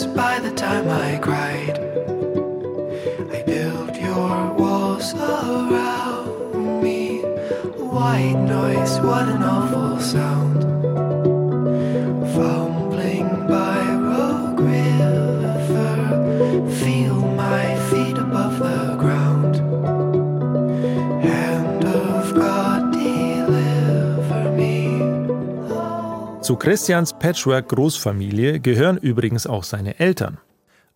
[0.03, 1.79] by the time I cried.
[3.33, 7.21] I built your walls around me.
[7.79, 10.84] White noise, what an awful sound.
[26.45, 30.37] Zu Christians Patchwork-Großfamilie gehören übrigens auch seine Eltern,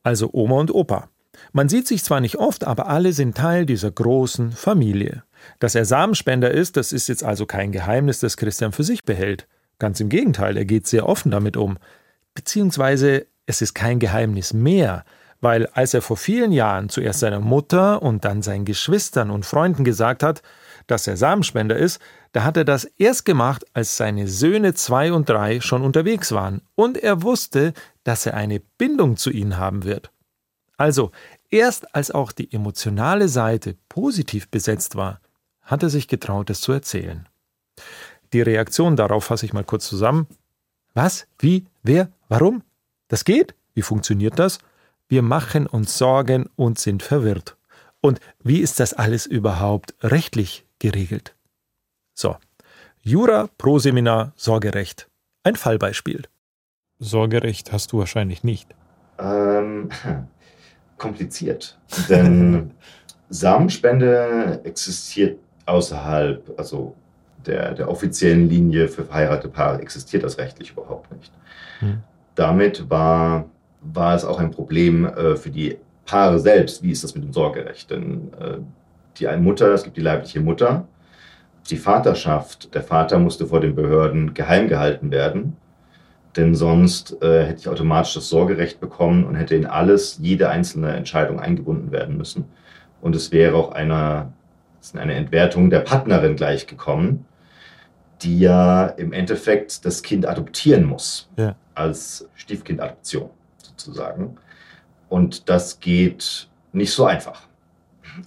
[0.03, 1.09] also Oma und Opa.
[1.53, 5.23] Man sieht sich zwar nicht oft, aber alle sind Teil dieser großen Familie.
[5.59, 9.49] Dass er Samenspender ist, das ist jetzt also kein Geheimnis, das Christian für sich behält.
[9.79, 11.79] Ganz im Gegenteil, er geht sehr offen damit um.
[12.35, 15.07] Beziehungsweise es ist kein Geheimnis mehr,
[15.41, 19.85] weil als er vor vielen Jahren zuerst seiner Mutter und dann seinen Geschwistern und Freunden
[19.85, 20.43] gesagt hat,
[20.89, 25.29] dass er Samenspender ist, da hat er das erst gemacht, als seine Söhne zwei und
[25.29, 27.73] drei schon unterwegs waren und er wusste,
[28.05, 30.11] dass er eine Bindung zu ihnen haben wird.
[30.77, 31.11] Also,
[31.51, 35.21] erst als auch die emotionale Seite positiv besetzt war,
[35.63, 37.29] hat er sich getraut, es zu erzählen.
[38.33, 40.27] Die Reaktion darauf fasse ich mal kurz zusammen.
[40.95, 41.27] Was?
[41.39, 41.67] Wie?
[41.83, 42.11] Wer?
[42.29, 42.63] Warum?
[43.09, 43.55] Das geht?
[43.75, 44.59] Wie funktioniert das?
[45.09, 47.57] Wir machen uns Sorgen und sind verwirrt.
[48.01, 51.35] Und wie ist das alles überhaupt rechtlich geregelt?
[52.21, 52.35] So,
[53.01, 55.07] Jura pro Seminar Sorgerecht.
[55.45, 56.25] Ein Fallbeispiel.
[56.99, 58.75] Sorgerecht hast du wahrscheinlich nicht.
[59.21, 59.89] Ähm,
[60.99, 61.79] kompliziert.
[62.09, 62.73] Denn
[63.29, 66.97] Samenspende existiert außerhalb, also
[67.47, 71.33] der, der offiziellen Linie für verheiratete Paare existiert das rechtlich überhaupt nicht.
[71.79, 72.01] Hm.
[72.35, 73.49] Damit war,
[73.81, 76.83] war es auch ein Problem äh, für die Paare selbst.
[76.83, 77.89] Wie ist das mit dem Sorgerecht?
[77.93, 78.59] Denn äh,
[79.19, 80.89] die eine Mutter, es gibt die leibliche Mutter,
[81.71, 85.57] die Vaterschaft, der Vater musste vor den Behörden geheim gehalten werden,
[86.37, 90.93] denn sonst äh, hätte ich automatisch das Sorgerecht bekommen und hätte in alles, jede einzelne
[90.93, 92.45] Entscheidung eingebunden werden müssen.
[93.01, 94.33] Und es wäre auch eine,
[94.95, 97.25] eine Entwertung der Partnerin gleichgekommen,
[98.23, 101.55] die ja im Endeffekt das Kind adoptieren muss, Ja.
[101.75, 104.37] als Stiefkindadoption sozusagen.
[105.09, 107.43] Und das geht nicht so einfach.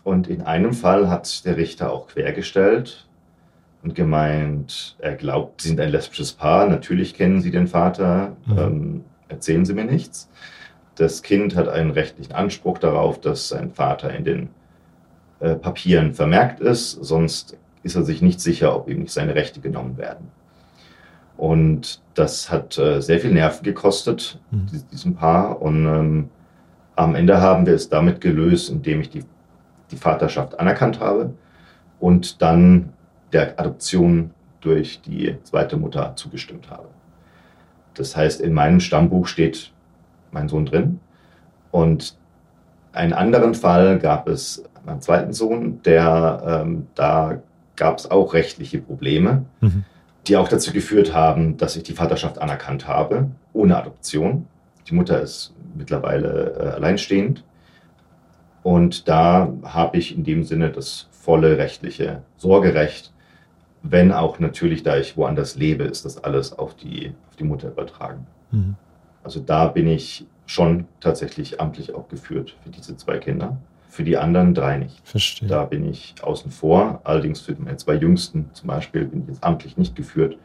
[0.03, 3.07] Und in einem Fall hat der Richter auch quergestellt
[3.83, 8.57] und gemeint, er glaubt, sie sind ein lesbisches Paar, natürlich kennen sie den Vater, Mhm.
[8.57, 10.29] ähm, erzählen sie mir nichts.
[10.95, 14.49] Das Kind hat einen rechtlichen Anspruch darauf, dass sein Vater in den
[15.39, 19.59] äh, Papieren vermerkt ist, sonst ist er sich nicht sicher, ob ihm nicht seine Rechte
[19.59, 20.27] genommen werden.
[21.37, 24.67] Und das hat äh, sehr viel Nerven gekostet, Mhm.
[24.71, 25.61] dies- diesem Paar.
[25.61, 26.29] Und ähm,
[26.95, 29.23] am Ende haben wir es damit gelöst, indem ich die,
[29.89, 31.33] die Vaterschaft anerkannt habe
[31.99, 32.93] und dann
[33.33, 36.87] der Adoption durch die zweite Mutter zugestimmt habe.
[37.93, 39.71] Das heißt, in meinem Stammbuch steht
[40.31, 40.99] mein Sohn drin.
[41.71, 42.15] Und
[42.93, 47.41] einen anderen Fall gab es meinen zweiten Sohn, der ähm, da
[47.75, 49.83] gab es auch rechtliche Probleme, Mhm.
[50.27, 54.47] die auch dazu geführt haben, dass ich die Vaterschaft anerkannt habe, ohne Adoption.
[54.87, 57.43] Die Mutter ist mittlerweile äh, alleinstehend.
[58.63, 63.11] Und da habe ich in dem Sinne das volle rechtliche Sorgerecht,
[63.83, 67.69] wenn auch natürlich, da ich woanders lebe, ist das alles auf die, auf die Mutter
[67.69, 68.27] übertragen.
[68.51, 68.75] Mhm.
[69.23, 73.57] Also da bin ich schon tatsächlich amtlich auch geführt für diese zwei Kinder.
[73.87, 75.01] Für die anderen drei nicht.
[75.03, 75.49] Verstehe.
[75.49, 77.01] Da bin ich außen vor.
[77.03, 80.37] Allerdings für meine zwei Jüngsten zum Beispiel bin ich jetzt amtlich nicht geführt.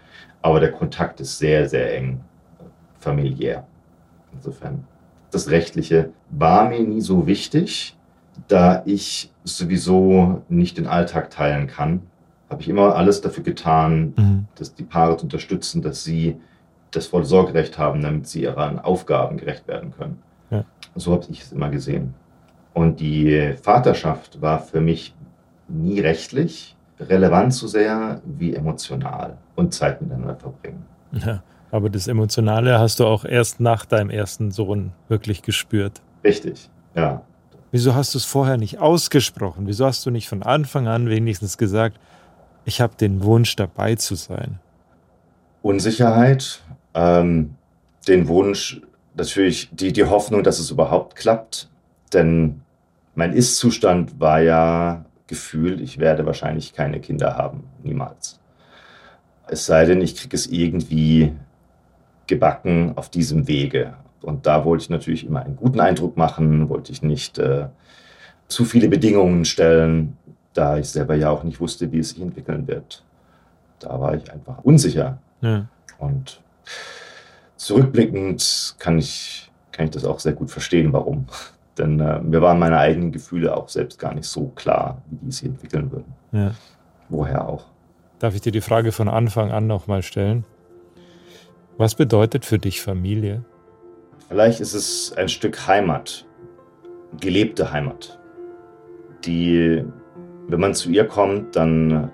[0.42, 2.20] Aber der Kontakt ist sehr, sehr eng
[2.58, 2.64] äh,
[2.98, 3.66] familiär.
[4.32, 4.84] Insofern,
[5.30, 7.96] das Rechtliche war mir nie so wichtig,
[8.48, 12.02] da ich sowieso nicht den Alltag teilen kann.
[12.50, 14.44] Habe ich immer alles dafür getan, Mhm.
[14.54, 16.36] dass die Paare zu unterstützen, dass sie
[16.92, 20.18] das volle Sorgerecht haben, damit sie ihren Aufgaben gerecht werden können.
[20.50, 20.64] Ja.
[20.94, 22.14] So habe ich es immer gesehen.
[22.72, 25.14] Und die Vaterschaft war für mich
[25.68, 30.84] nie rechtlich relevant so sehr wie emotional und Zeit miteinander verbringen.
[31.12, 31.42] Ja.
[31.72, 36.00] Aber das Emotionale hast du auch erst nach deinem ersten Sohn wirklich gespürt.
[36.22, 37.22] Richtig, ja.
[37.72, 39.66] Wieso hast du es vorher nicht ausgesprochen?
[39.66, 41.98] Wieso hast du nicht von Anfang an wenigstens gesagt,
[42.66, 44.58] ich habe den Wunsch dabei zu sein?
[45.62, 46.62] Unsicherheit,
[46.94, 47.54] ähm,
[48.06, 48.82] den Wunsch,
[49.14, 51.70] natürlich die, die Hoffnung, dass es überhaupt klappt.
[52.12, 52.60] Denn
[53.14, 57.64] mein Ist-Zustand war ja Gefühl, ich werde wahrscheinlich keine Kinder haben.
[57.82, 58.40] Niemals.
[59.48, 61.32] Es sei denn, ich kriege es irgendwie
[62.26, 63.94] gebacken auf diesem Wege.
[64.22, 67.68] Und da wollte ich natürlich immer einen guten Eindruck machen, wollte ich nicht äh,
[68.48, 70.16] zu viele Bedingungen stellen,
[70.56, 73.04] da ich selber ja auch nicht wusste, wie es sich entwickeln wird.
[73.78, 75.18] Da war ich einfach unsicher.
[75.40, 75.66] Ja.
[75.98, 76.40] Und
[77.56, 81.26] zurückblickend kann ich, kann ich das auch sehr gut verstehen, warum.
[81.78, 85.32] Denn äh, mir waren meine eigenen Gefühle auch selbst gar nicht so klar, wie die
[85.32, 86.14] sich entwickeln würden.
[86.32, 86.52] Ja.
[87.10, 87.66] Woher auch.
[88.18, 90.44] Darf ich dir die Frage von Anfang an nochmal stellen?
[91.76, 93.44] Was bedeutet für dich Familie?
[94.28, 96.24] Vielleicht ist es ein Stück Heimat,
[97.20, 98.18] gelebte Heimat,
[99.24, 99.84] die,
[100.48, 102.10] wenn man zu ihr kommt, dann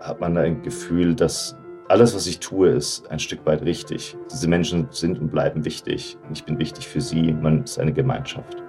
[0.00, 1.56] hat man ein Gefühl, dass
[1.88, 4.16] alles, was ich tue, ist ein Stück weit richtig.
[4.30, 6.16] Diese Menschen sind und bleiben wichtig.
[6.32, 7.32] Ich bin wichtig für sie.
[7.32, 8.62] Man ist eine Gemeinschaft.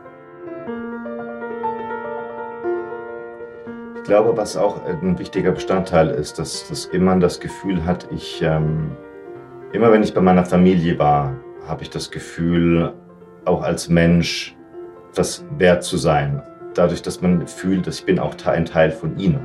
[3.96, 8.42] Ich glaube, was auch ein wichtiger Bestandteil ist, dass, dass man das Gefühl hat, ich,
[8.42, 8.92] ähm,
[9.72, 11.36] immer wenn ich bei meiner Familie war,
[11.68, 12.94] habe ich das Gefühl,
[13.46, 14.56] auch als Mensch
[15.16, 16.44] das wert zu sein.
[16.76, 19.40] Dadurch, dass man fühlt, dass ich bin auch ein Teil von ihnen.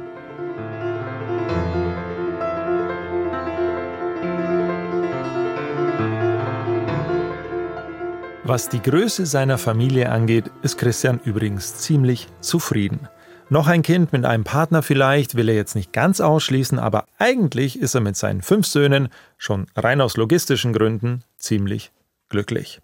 [8.43, 13.09] Was die Größe seiner Familie angeht, ist Christian übrigens ziemlich zufrieden.
[13.49, 17.79] Noch ein Kind mit einem Partner vielleicht will er jetzt nicht ganz ausschließen, aber eigentlich
[17.79, 19.09] ist er mit seinen fünf Söhnen
[19.39, 21.93] schon rein aus logistischen Gründen ziemlich
[22.29, 22.81] glücklich.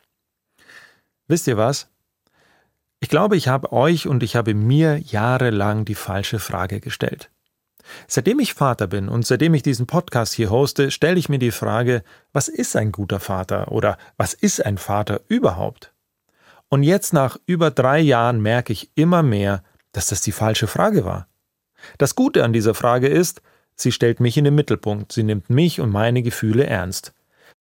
[1.27, 1.89] Wisst ihr was?
[3.01, 7.31] Ich glaube, ich habe euch und ich habe mir jahrelang die falsche Frage gestellt.
[8.09, 11.51] Seitdem ich Vater bin und seitdem ich diesen Podcast hier hoste, stelle ich mir die
[11.51, 15.93] Frage, was ist ein guter Vater oder was ist ein Vater überhaupt?
[16.69, 21.05] Und jetzt nach über drei Jahren merke ich immer mehr, dass das die falsche Frage
[21.05, 21.29] war.
[21.99, 23.41] Das Gute an dieser Frage ist,
[23.77, 27.13] sie stellt mich in den Mittelpunkt, sie nimmt mich und meine Gefühle ernst.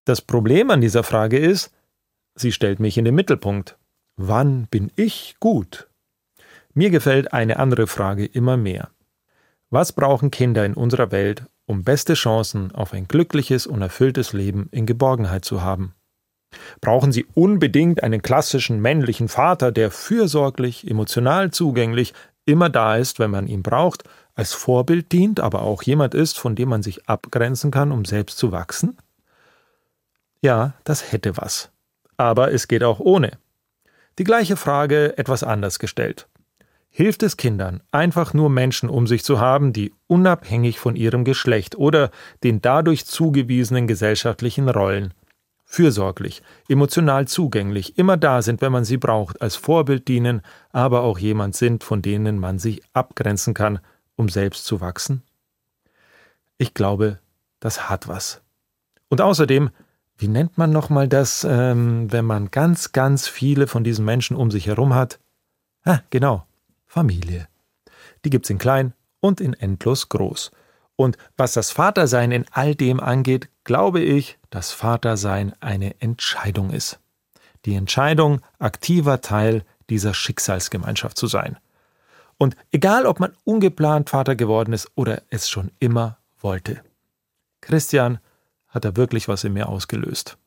[0.06, 1.72] Das Problem an dieser Frage ist,
[2.36, 3.78] sie stellt mich in den Mittelpunkt.
[4.18, 5.90] Wann bin ich gut?
[6.74, 8.90] Mir gefällt eine andere Frage immer mehr.
[9.70, 14.70] Was brauchen Kinder in unserer Welt, um beste Chancen auf ein glückliches und erfülltes Leben
[14.72, 15.96] in Geborgenheit zu haben?
[16.80, 22.14] Brauchen Sie unbedingt einen klassischen männlichen Vater, der fürsorglich, emotional zugänglich,
[22.46, 24.04] immer da ist, wenn man ihn braucht,
[24.34, 28.38] als Vorbild dient, aber auch jemand ist, von dem man sich abgrenzen kann, um selbst
[28.38, 28.98] zu wachsen?
[30.42, 31.70] Ja, das hätte was.
[32.16, 33.32] Aber es geht auch ohne.
[34.18, 36.28] Die gleiche Frage etwas anders gestellt.
[36.90, 41.76] Hilft es Kindern, einfach nur Menschen um sich zu haben, die unabhängig von ihrem Geschlecht
[41.76, 42.10] oder
[42.44, 45.14] den dadurch zugewiesenen gesellschaftlichen Rollen
[45.66, 50.42] fürsorglich, emotional zugänglich, immer da sind, wenn man sie braucht, als Vorbild dienen,
[50.72, 53.80] aber auch jemand sind, von denen man sich abgrenzen kann,
[54.16, 55.24] um selbst zu wachsen?
[56.58, 57.20] Ich glaube,
[57.60, 58.42] das hat was.
[59.10, 59.72] Und außerdem,
[60.18, 64.52] wie nennt man nochmal das, ähm, wenn man ganz, ganz viele von diesen Menschen um
[64.52, 65.20] sich herum hat?
[65.84, 66.46] Ah, genau,
[66.86, 67.48] Familie.
[68.24, 70.52] Die gibt's in klein und in endlos groß.
[70.96, 77.00] Und was das Vatersein in all dem angeht, glaube ich, dass Vatersein eine Entscheidung ist.
[77.66, 81.58] Die Entscheidung, aktiver Teil dieser Schicksalsgemeinschaft zu sein.
[82.38, 86.82] Und egal, ob man ungeplant Vater geworden ist oder es schon immer wollte.
[87.62, 88.20] Christian
[88.76, 90.38] hat da wirklich was in mir ausgelöst.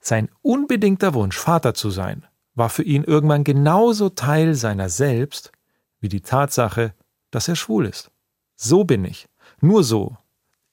[0.00, 5.52] Sein unbedingter Wunsch, Vater zu sein, war für ihn irgendwann genauso Teil seiner selbst
[6.00, 6.92] wie die Tatsache,
[7.30, 8.10] dass er schwul ist.
[8.56, 9.28] So bin ich.
[9.60, 10.16] Nur so,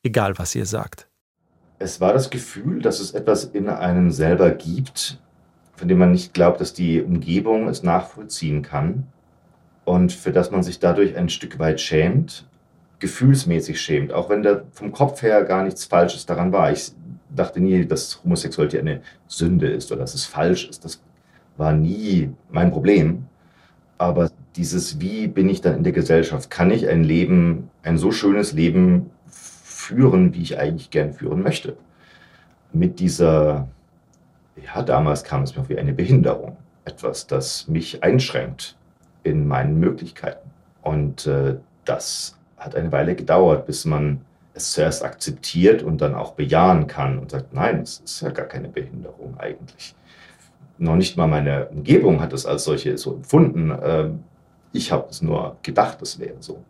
[0.01, 1.07] egal was ihr sagt.
[1.77, 5.21] Es war das Gefühl, dass es etwas in einem selber gibt,
[5.75, 9.07] von dem man nicht glaubt, dass die Umgebung es nachvollziehen kann
[9.85, 12.48] und für das man sich dadurch ein Stück weit schämt,
[12.99, 16.71] gefühlsmäßig schämt, auch wenn da vom Kopf her gar nichts Falsches daran war.
[16.71, 16.91] Ich
[17.29, 20.83] dachte nie, dass Homosexualität eine Sünde ist oder dass es falsch ist.
[20.83, 21.01] Das
[21.57, 23.25] war nie mein Problem.
[23.97, 26.49] Aber dieses, wie bin ich dann in der Gesellschaft?
[26.49, 31.77] Kann ich ein Leben, ein so schönes Leben führen, wie ich eigentlich gern führen möchte?
[32.71, 33.67] Mit dieser,
[34.63, 36.57] ja, damals kam es mir wie eine Behinderung.
[36.85, 38.77] Etwas, das mich einschränkt
[39.23, 40.49] in meinen Möglichkeiten.
[40.81, 44.21] Und äh, das hat eine Weile gedauert, bis man
[44.53, 48.45] es zuerst akzeptiert und dann auch bejahen kann und sagt, nein, es ist ja gar
[48.45, 49.95] keine Behinderung eigentlich
[50.79, 53.77] noch nicht mal meine Umgebung hat es als solche so empfunden.
[53.83, 54.23] Ähm,
[54.71, 56.63] ich habe es nur gedacht, es wäre so.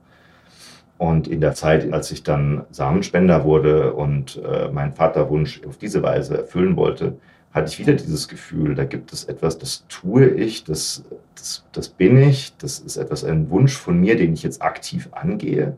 [0.97, 6.03] Und in der Zeit, als ich dann Samenspender wurde und äh, meinen Vaterwunsch auf diese
[6.03, 7.17] Weise erfüllen wollte,
[7.51, 11.03] hatte ich wieder dieses Gefühl, da gibt es etwas, das tue ich, das,
[11.35, 15.09] das, das bin ich, das ist etwas, ein Wunsch von mir, den ich jetzt aktiv
[15.11, 15.75] angehe.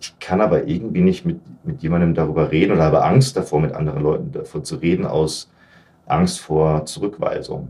[0.00, 3.72] Ich kann aber irgendwie nicht mit, mit jemandem darüber reden oder habe Angst davor, mit
[3.72, 5.50] anderen Leuten davon zu reden, aus
[6.06, 7.68] Angst vor Zurückweisung.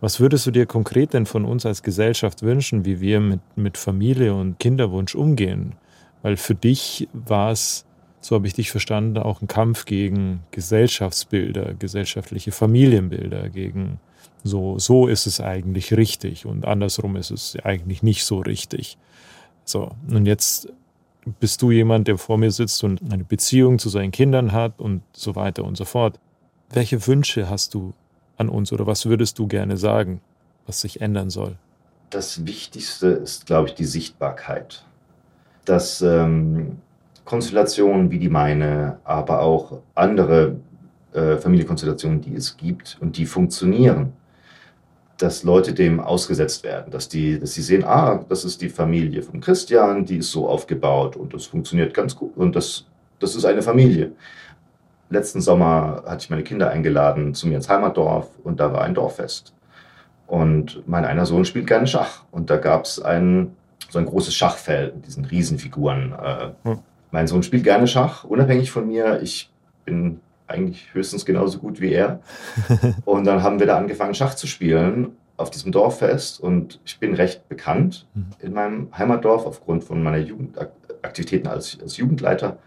[0.00, 3.78] Was würdest du dir konkret denn von uns als Gesellschaft wünschen, wie wir mit, mit
[3.78, 5.74] Familie und Kinderwunsch umgehen?
[6.22, 7.85] Weil für dich war es,
[8.26, 14.00] so habe ich dich verstanden, auch ein Kampf gegen Gesellschaftsbilder, gesellschaftliche Familienbilder, gegen
[14.42, 18.98] so, so ist es eigentlich richtig und andersrum ist es eigentlich nicht so richtig.
[19.64, 20.68] So, und jetzt
[21.38, 25.02] bist du jemand, der vor mir sitzt und eine Beziehung zu seinen Kindern hat und
[25.12, 26.18] so weiter und so fort.
[26.70, 27.94] Welche Wünsche hast du
[28.38, 30.20] an uns oder was würdest du gerne sagen,
[30.66, 31.58] was sich ändern soll?
[32.10, 34.84] Das Wichtigste ist, glaube ich, die Sichtbarkeit.
[35.64, 36.78] Dass ähm,
[37.26, 40.56] Konstellationen wie die meine, aber auch andere
[41.12, 44.12] äh, Familienkonstellationen, die es gibt und die funktionieren,
[45.18, 49.22] dass Leute dem ausgesetzt werden, dass die, dass sie sehen, ah, das ist die Familie
[49.22, 52.86] von Christian, die ist so aufgebaut und das funktioniert ganz gut und das,
[53.18, 54.12] das ist eine Familie.
[55.10, 58.94] Letzten Sommer hatte ich meine Kinder eingeladen zu mir ins Heimatdorf und da war ein
[58.94, 59.52] Dorffest.
[60.26, 63.52] Und mein einer Sohn spielt gerne Schach und da gab es ein,
[63.90, 66.12] so ein großes Schachfeld mit diesen Riesenfiguren.
[66.12, 66.78] Äh, hm.
[67.10, 69.20] Mein Sohn spielt gerne Schach, unabhängig von mir.
[69.22, 69.50] Ich
[69.84, 72.20] bin eigentlich höchstens genauso gut wie er.
[73.04, 76.40] Und dann haben wir da angefangen, Schach zu spielen auf diesem Dorffest.
[76.40, 78.26] Und ich bin recht bekannt mhm.
[78.40, 82.58] in meinem Heimatdorf aufgrund von meiner Jugendaktivitäten als, als Jugendleiter.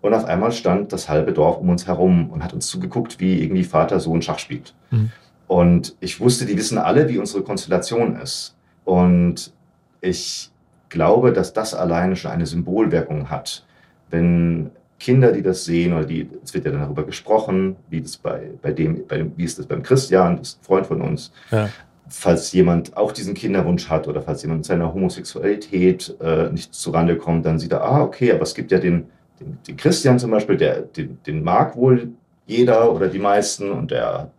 [0.00, 3.42] Und auf einmal stand das halbe Dorf um uns herum und hat uns zugeguckt, wie
[3.42, 4.74] irgendwie Vater Sohn Schach spielt.
[4.90, 5.12] Mhm.
[5.46, 8.56] Und ich wusste, die wissen alle, wie unsere Konstellation ist.
[8.84, 9.52] Und
[10.00, 10.50] ich
[10.88, 13.64] glaube, dass das alleine schon eine Symbolwirkung hat.
[14.12, 14.70] Wenn
[15.02, 18.50] Kinder, die das sehen, oder die, es wird ja dann darüber gesprochen, wie, das bei,
[18.62, 21.32] bei dem, bei dem, wie ist das beim Christian, das ist ein Freund von uns.
[21.50, 21.68] Ja.
[22.08, 27.16] Falls jemand auch diesen Kinderwunsch hat oder falls jemand mit seiner Homosexualität äh, nicht zurande
[27.16, 29.06] kommt, dann sieht er, ah, okay, aber es gibt ja den,
[29.40, 32.12] den, den Christian zum Beispiel, der, den, den mag wohl
[32.46, 34.30] jeder oder die meisten und der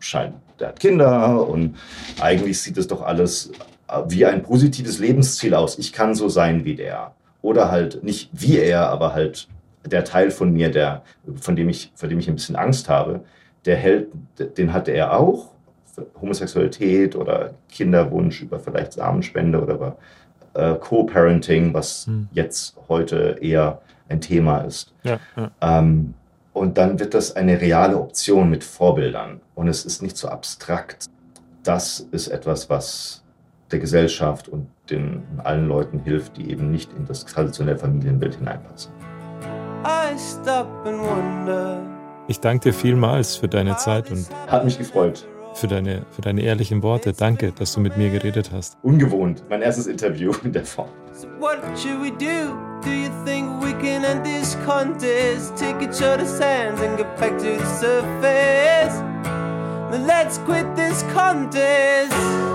[0.00, 1.76] scheint, der hat Kinder und
[2.20, 3.52] eigentlich sieht es doch alles
[3.88, 5.78] äh, wie ein positives Lebensziel aus.
[5.78, 7.14] Ich kann so sein wie der.
[7.42, 9.48] Oder halt nicht wie er, aber halt
[9.84, 11.02] der Teil von mir, der,
[11.40, 13.20] von, dem ich, vor dem ich ein bisschen Angst habe,
[13.64, 14.08] der hält,
[14.56, 15.50] den hatte er auch.
[16.20, 19.96] Homosexualität oder Kinderwunsch über vielleicht Samenspende oder über
[20.54, 22.28] äh, Co-Parenting, was hm.
[22.32, 24.92] jetzt heute eher ein Thema ist.
[25.02, 25.50] Ja, ja.
[25.60, 26.14] Ähm,
[26.52, 29.40] und dann wird das eine reale Option mit Vorbildern.
[29.54, 31.06] Und es ist nicht so abstrakt.
[31.62, 33.22] Das ist etwas, was
[33.70, 38.92] der Gesellschaft und den allen Leuten hilft, die eben nicht in das traditionelle Familienbild hineinpassen.
[42.28, 45.26] Ich danke dir vielmals für deine Zeit und hat mich gefreut.
[45.54, 47.12] Für deine, für deine ehrlichen Worte.
[47.12, 48.78] Danke, dass du mit mir geredet hast.
[48.82, 50.90] Ungewohnt, mein erstes Interview in der Form.
[51.40, 52.54] What should we do?
[52.82, 55.56] Do you think we can end this contest?
[55.56, 59.02] Take each other's hands and get back to the surface.
[59.90, 62.49] Then let's quit this contest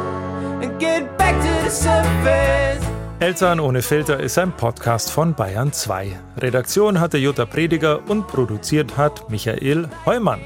[0.66, 2.84] and get back to the surface.
[3.20, 6.12] Eltern ohne Filter ist ein Podcast von Bayern 2.
[6.38, 10.42] Redaktion hatte Jutta Prediger und produziert hat Michael Heumann.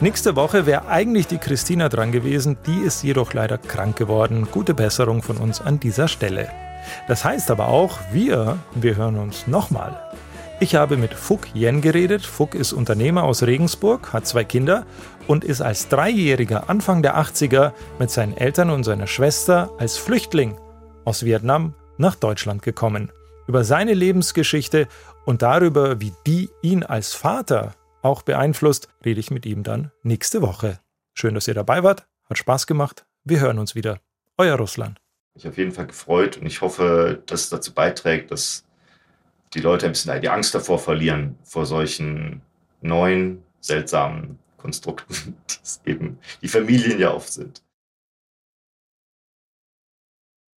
[0.00, 4.48] Nächste Woche wäre eigentlich die Christina dran gewesen, die ist jedoch leider krank geworden.
[4.50, 6.48] Gute Besserung von uns an dieser Stelle.
[7.08, 9.96] Das heißt aber auch, wir, wir hören uns nochmal.
[10.62, 12.24] Ich habe mit Fuck Yen geredet.
[12.24, 14.86] Fuck ist Unternehmer aus Regensburg, hat zwei Kinder
[15.26, 20.58] und ist als Dreijähriger Anfang der 80er mit seinen Eltern und seiner Schwester als Flüchtling
[21.04, 23.12] aus Vietnam nach Deutschland gekommen.
[23.46, 24.88] Über seine Lebensgeschichte
[25.24, 30.42] und darüber, wie die ihn als Vater auch beeinflusst, rede ich mit ihm dann nächste
[30.42, 30.80] Woche.
[31.14, 33.04] Schön, dass ihr dabei wart, hat Spaß gemacht.
[33.24, 34.00] Wir hören uns wieder.
[34.38, 34.98] Euer Russland.
[35.34, 38.64] Ich auf jeden Fall gefreut und ich hoffe, dass es dazu beiträgt, dass
[39.54, 42.42] die Leute ein bisschen die Angst davor verlieren, vor solchen
[42.80, 45.36] neuen, seltsamen Konstrukten,
[45.86, 47.62] die eben die Familien ja oft sind.